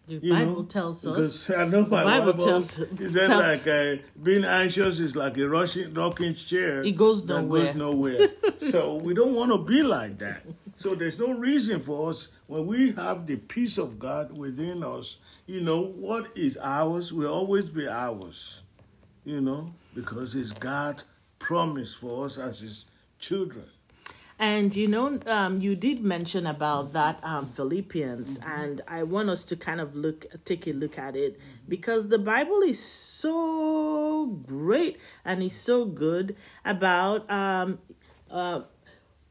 The 0.07 0.15
You 0.15 0.31
Bible 0.33 0.53
know, 0.53 0.63
tells 0.63 1.05
us. 1.05 1.15
because 1.15 1.49
I 1.51 1.65
know 1.65 1.81
my 1.85 2.03
Bible 2.03 2.31
Bible 2.33 2.45
tells- 2.45 2.71
says 2.71 3.13
tells- 3.13 3.65
like 3.65 3.67
uh, 3.67 4.01
being 4.23 4.45
anxious 4.45 4.99
is 5.01 5.15
like 5.17 5.37
a 5.37 5.47
rushing, 5.49 5.93
rocking 5.93 6.33
chair. 6.33 6.81
It 6.81 6.95
goes 6.95 7.25
that 7.25 7.41
nowhere. 7.41 7.65
goes 7.65 7.75
nowhere. 7.75 8.29
so 8.57 8.95
we 8.95 9.13
don't 9.13 9.33
want 9.35 9.51
to 9.51 9.57
be 9.57 9.83
like 9.83 10.17
that. 10.19 10.43
So 10.75 10.91
there's 10.91 11.19
no 11.19 11.33
reason 11.33 11.81
for 11.81 12.09
us 12.09 12.29
when 12.47 12.65
we 12.67 12.93
have 12.93 13.27
the 13.27 13.35
peace 13.35 13.77
of 13.77 13.99
God 13.99 14.31
within 14.35 14.81
us. 14.81 15.17
You 15.45 15.59
know 15.61 15.81
what 15.81 16.37
is 16.37 16.57
ours 16.61 17.11
will 17.11 17.33
always 17.33 17.69
be 17.69 17.87
ours. 17.87 18.63
You 19.25 19.41
know 19.41 19.73
because 19.93 20.35
it's 20.35 20.53
God 20.53 21.03
promise 21.37 21.93
for 21.93 22.25
us 22.25 22.37
as 22.37 22.61
His 22.61 22.85
children. 23.19 23.65
And 24.39 24.75
you 24.75 24.87
know, 24.87 25.19
um, 25.25 25.61
you 25.61 25.75
did 25.75 26.03
mention 26.03 26.45
about 26.45 26.93
that 26.93 27.19
um, 27.23 27.47
Philippians, 27.47 28.39
and 28.45 28.81
I 28.87 29.01
want 29.01 29.31
us 29.31 29.43
to 29.45 29.55
kind 29.55 29.81
of 29.81 29.95
look, 29.95 30.27
take 30.45 30.67
a 30.67 30.73
look 30.73 30.99
at 30.99 31.15
it 31.15 31.39
because 31.67 32.09
the 32.09 32.19
Bible 32.19 32.61
is 32.61 32.83
so 32.83 34.27
great 34.45 34.99
and 35.25 35.41
is 35.41 35.55
so 35.55 35.85
good 35.85 36.35
about 36.63 37.29
um, 37.31 37.79
uh, 38.29 38.61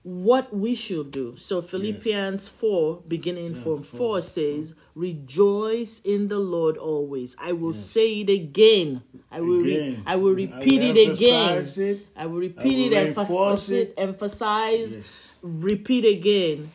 what 0.07 0.55
we 0.55 0.73
should 0.77 1.11
do. 1.11 1.35
So 1.37 1.61
Philippians 1.61 2.47
4, 2.47 3.03
beginning 3.09 3.57
from 3.57 3.83
4, 3.83 4.23
says, 4.23 4.75
Rejoice 4.95 6.01
in 6.05 6.29
the 6.29 6.39
Lord 6.39 6.77
always. 6.77 7.35
I 7.41 7.51
will 7.51 7.73
say 7.73 8.21
it 8.21 8.31
again. 8.31 9.03
I 9.33 9.41
will 9.41 9.59
re- 9.59 10.01
I 10.07 10.15
will 10.15 10.31
I 10.31 10.47
repeat 10.47 10.81
will 10.81 10.97
it 10.97 11.11
again. 11.11 11.65
it. 11.77 12.07
I 12.17 12.27
will 12.27 12.37
I 12.37 12.41
repeat 12.41 12.93
will 12.93 12.93
it, 12.93 13.73
it, 13.73 13.95
emphasize, 13.97 14.95
Yes. 14.95 15.35
repeat 15.43 16.05
again. 16.05 16.71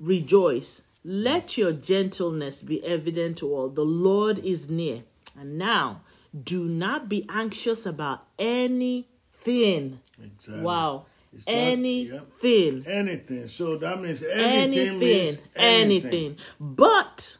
Rejoice. 0.00 0.82
Let 1.04 1.56
your 1.56 1.70
gentleness 1.70 2.62
be 2.62 2.84
evident 2.84 3.38
to 3.38 3.54
all. 3.54 3.68
The 3.68 3.84
Lord 3.84 4.40
is 4.40 4.68
near. 4.68 5.04
And 5.38 5.56
now, 5.56 6.00
do 6.34 6.64
not 6.64 7.08
be 7.08 7.26
anxious 7.28 7.86
about 7.86 8.24
anything. 8.40 10.00
Exactly. 10.20 10.62
Wow. 10.64 11.06
It's 11.34 11.46
not- 11.46 11.54
anything. 11.54 12.84
Anything. 12.86 13.46
So 13.48 13.76
that 13.78 14.00
means 14.02 14.22
anything, 14.22 14.78
Anything. 14.78 14.98
means 14.98 15.38
Anything. 15.56 16.10
anything. 16.12 16.36
But 16.60 17.38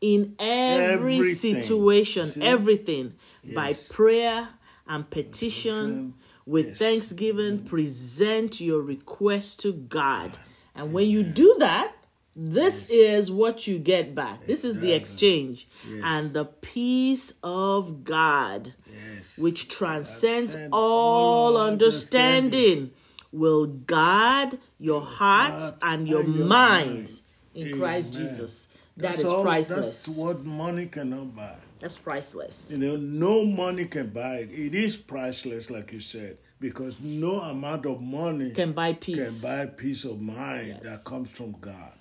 in 0.00 0.34
every 0.38 1.16
Everything. 1.16 1.62
situation, 1.62 2.26
See? 2.28 2.42
everything, 2.42 3.14
by 3.54 3.74
prayer 3.90 4.48
and 4.86 5.08
petition, 5.10 6.12
Petition. 6.12 6.14
with 6.46 6.66
Yes. 6.68 6.78
thanksgiving, 6.78 7.58
mm. 7.60 7.66
present 7.66 8.60
your 8.60 8.80
request 8.80 9.60
to 9.60 9.72
God. 9.72 10.32
And 10.74 10.92
when 10.92 11.08
you 11.08 11.22
do 11.22 11.54
that, 11.60 11.92
this 12.34 12.88
is 12.90 13.30
what 13.30 13.66
you 13.66 13.78
get 13.78 14.14
back. 14.14 14.46
This 14.46 14.64
is 14.64 14.80
the 14.80 14.92
exchange. 14.92 15.68
Yes. 15.88 16.00
And 16.04 16.32
the 16.32 16.44
peace 16.46 17.34
of 17.42 18.04
God, 18.04 18.74
Yes. 18.86 19.36
which 19.38 19.68
transcends 19.68 20.52
Transcend 20.52 20.72
all 20.72 21.56
all 21.56 21.56
understanding, 21.58 22.90
will 23.32 23.66
guard 23.66 24.58
your 24.78 25.02
hearts 25.02 25.70
heart 25.70 25.78
and 25.82 26.08
your 26.08 26.20
and 26.22 26.34
your 26.34 26.46
minds 26.46 27.22
mind. 27.54 27.68
in 27.72 27.78
Christ 27.78 28.14
Amen. 28.16 28.28
Jesus. 28.28 28.66
That 28.96 29.02
That's 29.08 29.18
is 29.20 29.24
all- 29.24 29.42
priceless. 29.42 30.04
That's 30.06 30.08
what 30.18 30.44
money 30.44 30.86
cannot 30.86 31.34
buy. 31.34 31.54
That's 31.78 31.96
priceless. 31.96 32.70
You 32.72 32.78
know, 32.78 32.96
no 32.96 33.44
money 33.44 33.86
can 33.86 34.08
buy 34.10 34.38
it. 34.38 34.50
It 34.50 34.74
is 34.74 34.96
priceless, 34.96 35.70
like 35.70 35.92
you 35.92 36.00
said, 36.00 36.36
because 36.60 37.00
no 37.00 37.40
amount 37.40 37.86
of 37.86 38.02
money 38.02 38.50
Can 38.50 38.72
buy 38.72 38.92
peace. 38.92 39.16
can 39.16 39.40
buy 39.40 39.66
peace 39.66 40.04
of 40.04 40.20
mind 40.20 40.68
Yes. 40.68 40.82
that 40.82 41.04
comes 41.04 41.30
from 41.30 41.52
God. 41.60 41.92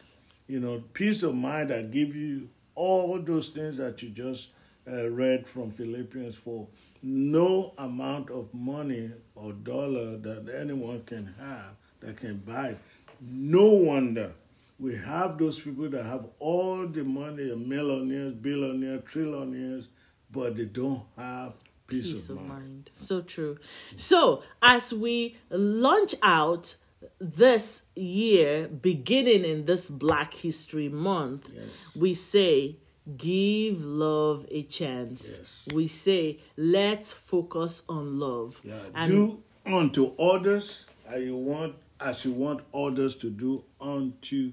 You 0.47 0.59
know, 0.59 0.83
peace 0.93 1.23
of 1.23 1.35
mind 1.35 1.69
that 1.69 1.91
give 1.91 2.13
you 2.15 2.49
all 2.75 3.19
those 3.21 3.49
things 3.49 3.77
that 3.77 4.01
you 4.01 4.09
just 4.09 4.49
uh, 4.91 5.07
read 5.09 5.47
from 5.47 5.69
Philippians 5.69 6.35
4. 6.35 6.67
No 7.01 7.73
amount 7.77 8.29
of 8.29 8.53
money 8.53 9.11
or 9.35 9.53
dollar 9.53 10.17
that 10.17 10.53
anyone 10.59 11.03
can 11.03 11.33
have 11.39 11.75
that 12.01 12.17
can 12.17 12.37
buy 12.37 12.69
it. 12.69 12.77
No 13.21 13.67
wonder 13.67 14.33
we 14.79 14.95
have 14.95 15.37
those 15.37 15.59
people 15.59 15.89
that 15.89 16.05
have 16.05 16.25
all 16.39 16.87
the 16.87 17.03
money, 17.03 17.53
millionaires, 17.53 18.33
billionaires, 18.33 19.01
trillionaires, 19.01 19.85
but 20.31 20.55
they 20.55 20.65
don't 20.65 21.03
have 21.17 21.53
peace, 21.85 22.13
peace 22.13 22.29
of, 22.29 22.35
mind. 22.37 22.49
mind. 22.49 22.89
So 22.95 23.21
true. 23.21 23.57
So, 23.97 24.43
as 24.61 24.93
we 24.93 25.37
launch 25.49 26.15
out 26.23 26.77
this 27.19 27.85
year, 27.95 28.67
beginning 28.67 29.43
in 29.43 29.65
this 29.65 29.89
Black 29.89 30.33
History 30.33 30.89
Month, 30.89 31.51
we 31.95 32.13
say, 32.13 32.77
give 33.17 33.83
love 33.83 34.45
a 34.51 34.63
chance. 34.63 35.25
Yes. 35.39 35.67
We 35.73 35.87
say, 35.87 36.39
let's 36.57 37.11
focus 37.11 37.83
on 37.89 38.19
love. 38.19 38.59
Yeah, 38.63 38.79
And 38.95 39.09
do 39.09 39.43
unto 39.65 40.15
others 40.17 40.85
as 41.07 41.23
you 41.23 41.35
want 41.35 41.75
as 41.99 42.23
you 42.23 42.31
want 42.31 42.61
others 42.73 43.15
to 43.17 43.29
do 43.29 43.63
unto 43.81 44.51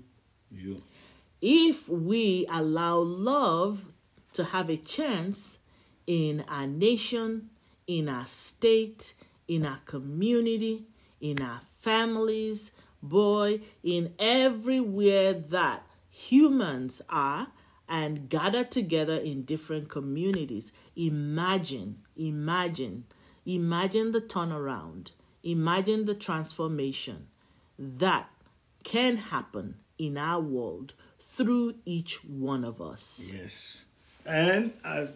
you. 0.50 0.82
if 1.40 1.88
we 1.88 2.46
allow 2.50 2.98
love 2.98 3.84
to 4.32 4.42
have 4.44 4.68
a 4.68 4.76
chance 4.76 5.58
in 6.06 6.44
our 6.48 6.66
nation, 6.66 7.48
in 7.86 8.08
our 8.08 8.26
state, 8.26 9.14
in 9.46 9.64
our 9.64 9.78
community, 9.86 10.84
in 11.20 11.40
our 11.40 11.60
families, 11.80 12.72
boy, 13.02 13.60
in 13.84 14.12
everywhere 14.18 15.32
that 15.32 15.82
humans 16.10 17.00
are 17.08 17.46
and 17.88 18.28
gather 18.28 18.64
together 18.64 19.16
in 19.16 19.42
different 19.42 19.88
communities. 19.88 20.72
Imagine, 20.96 22.02
imagine, 22.16 23.04
imagine 23.44 24.12
the 24.12 24.20
turnaround, 24.20 25.10
imagine 25.42 26.04
the 26.04 26.14
transformation 26.14 27.28
that 27.78 28.28
can 28.82 29.16
happen 29.16 29.76
in 29.98 30.16
our 30.16 30.40
world 30.40 30.94
through 31.18 31.74
each 31.84 32.24
one 32.24 32.64
of 32.64 32.80
us. 32.80 33.30
Yes. 33.32 33.84
And 34.24 34.72
as 34.84 35.10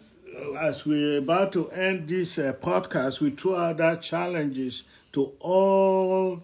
as 0.57 0.85
we're 0.85 1.17
about 1.17 1.51
to 1.51 1.69
end 1.71 2.07
this 2.07 2.39
uh, 2.39 2.53
podcast, 2.53 3.19
we 3.19 3.31
throw 3.31 3.55
out 3.55 3.77
that 3.77 4.01
challenges 4.01 4.83
to 5.11 5.33
all 5.39 6.43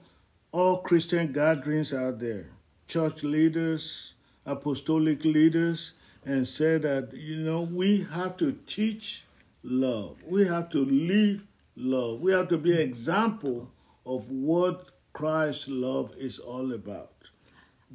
all 0.52 0.78
Christian 0.78 1.32
gatherings 1.32 1.94
out 1.94 2.20
there, 2.20 2.48
church 2.88 3.24
leaders, 3.24 4.14
apostolic 4.46 5.24
leaders, 5.24 5.94
and 6.28 6.46
say 6.46 6.78
that 6.78 7.14
you 7.14 7.38
know 7.38 7.62
we 7.62 8.06
have 8.12 8.36
to 8.36 8.52
teach 8.68 9.24
love. 9.64 10.18
We 10.28 10.46
have 10.46 10.70
to 10.72 10.84
live 10.84 11.42
love. 11.78 12.20
We 12.20 12.34
have 12.34 12.50
to 12.50 12.58
be 12.58 12.74
an 12.74 12.80
example 12.80 13.72
of 14.06 14.30
what 14.30 14.90
Christ's 15.14 15.70
love 15.70 16.14
is 16.18 16.38
all 16.38 16.74
about. 16.74 17.14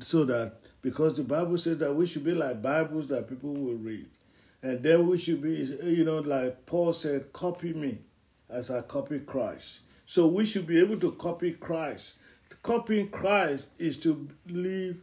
So 0.00 0.24
that 0.24 0.60
because 0.80 1.18
the 1.18 1.24
Bible 1.24 1.58
says 1.58 1.76
that 1.78 1.94
we 1.94 2.06
should 2.06 2.24
be 2.24 2.32
like 2.32 2.62
Bibles 2.62 3.08
that 3.08 3.28
people 3.28 3.52
will 3.52 3.74
read. 3.74 4.08
And 4.62 4.82
then 4.82 5.08
we 5.08 5.18
should 5.18 5.42
be, 5.42 5.56
you 5.84 6.04
know, 6.04 6.20
like 6.20 6.64
Paul 6.64 6.94
said, 6.94 7.34
copy 7.34 7.74
me 7.74 7.98
as 8.48 8.70
I 8.70 8.80
copy 8.80 9.18
Christ. 9.18 9.80
So 10.06 10.26
we 10.26 10.46
should 10.46 10.66
be 10.66 10.80
able 10.80 10.98
to 11.00 11.12
copy 11.12 11.52
Christ. 11.52 12.14
Copying 12.62 13.08
Christ 13.10 13.66
is 13.78 13.98
to 14.00 14.28
live 14.46 14.96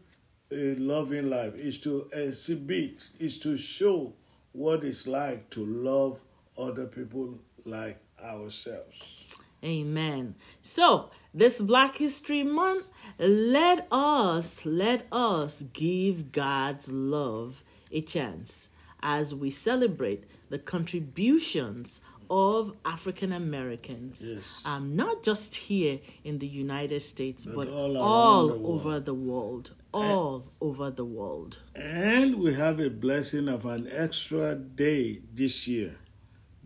a 0.52 0.76
loving 0.76 1.30
life, 1.30 1.56
is 1.56 1.78
to 1.80 2.10
exhibit, 2.14 3.08
is 3.20 3.38
to 3.40 3.56
show 3.58 4.14
what 4.52 4.84
it's 4.84 5.06
like 5.08 5.50
to 5.52 5.64
love 5.66 6.20
other 6.58 6.86
people 6.88 7.38
like 7.66 8.00
ourselves. 8.24 9.26
Amen. 9.64 10.36
So, 10.62 11.10
this 11.34 11.60
Black 11.60 11.98
History 11.98 12.44
Month, 12.44 12.88
let 13.20 13.88
us, 13.92 14.66
let 14.66 15.06
us 15.12 15.64
give 15.74 16.32
God's 16.32 16.92
love 16.92 17.64
a 17.92 18.02
chance 18.02 18.70
as 19.02 19.36
we 19.36 19.52
celebrate 19.52 20.24
the 20.50 20.60
contributions 20.60 22.02
of 22.30 22.76
African 22.86 23.32
Americans, 23.34 24.22
Yes. 24.24 24.62
um, 24.66 24.96
not 24.96 25.24
just 25.24 25.56
here 25.56 26.00
in 26.24 26.40
the 26.40 26.48
United 26.48 27.02
States, 27.02 27.46
but, 27.46 27.68
all 27.68 27.98
all, 27.98 28.50
around 28.50 28.64
the 28.64 28.68
over 28.70 29.00
the 29.00 29.14
world. 29.14 29.72
All 29.92 30.46
over 30.62 30.92
the 30.92 31.06
world. 31.06 31.60
And 31.76 32.36
we 32.36 32.54
have 32.54 32.80
a 32.80 32.90
blessing 32.90 33.48
of 33.48 33.66
an 33.66 33.88
extra 33.92 34.54
day 34.56 35.22
this 35.34 35.68
year, 35.68 35.96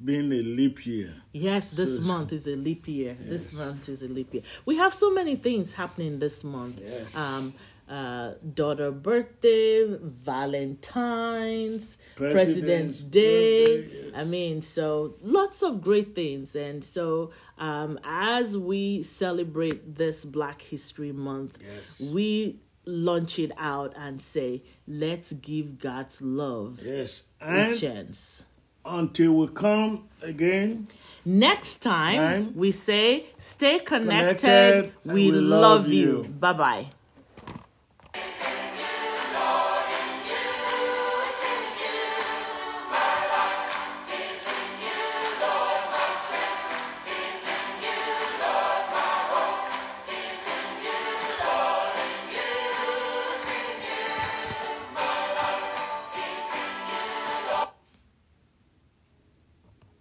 being 0.04 0.32
a 0.34 0.42
leap 0.42 0.86
year. 0.86 1.16
Yes, 1.32 1.72
this 1.72 1.96
So- 1.98 2.02
month 2.04 2.34
is 2.34 2.48
a 2.48 2.56
leap 2.56 2.88
year. 2.88 3.16
This 3.20 3.54
month 3.54 3.88
is 3.90 4.02
a 4.04 4.08
leap 4.10 4.34
year. 4.34 4.44
We 4.66 4.76
have 4.78 4.94
so 4.94 5.14
many 5.14 5.36
things 5.38 5.74
happening 5.74 6.20
this 6.20 6.44
month. 6.44 6.80
Yes. 6.84 7.16
Um, 7.16 7.54
uh, 7.88 8.34
daughter 8.54 8.92
birthday, 8.92 9.86
Valentine's, 10.02 11.98
President's 12.16 12.44
President's 12.44 13.00
Day. 13.02 13.66
birthday, 13.82 14.04
yes. 14.06 14.14
I 14.16 14.24
mean, 14.30 14.62
so 14.62 15.16
lots 15.22 15.62
of 15.64 15.82
great 15.82 16.16
things. 16.16 16.56
And 16.56 16.84
so, 16.84 17.32
um, 17.58 18.00
as 18.04 18.58
we 18.58 19.04
celebrate 19.04 19.96
this 19.96 20.24
Black 20.26 20.62
History 20.62 21.12
Month, 21.12 21.58
Yes. 21.62 22.00
we 22.02 22.60
launch 22.86 23.40
it 23.40 23.52
out 23.58 23.94
and 23.98 24.22
say, 24.22 24.62
let's 24.88 25.34
give 25.34 25.80
God's 25.80 26.22
love 26.22 26.80
Yes. 26.84 27.26
a 27.42 27.74
chance. 27.74 28.44
until 28.86 29.34
we 29.34 29.48
come 29.48 30.10
again, 30.22 30.88
Next 31.26 31.78
time, 31.80 32.18
Time. 32.18 32.54
we 32.54 32.72
say, 32.72 33.28
stay 33.38 33.80
connected. 33.80 34.42
Connected, 34.42 34.94
We, 35.06 35.14
we 35.14 35.32
love, 35.32 35.84
love 35.86 35.88
you. 35.88 36.24
you. 36.24 36.24
Bye 36.40 36.52
bye. 36.54 36.88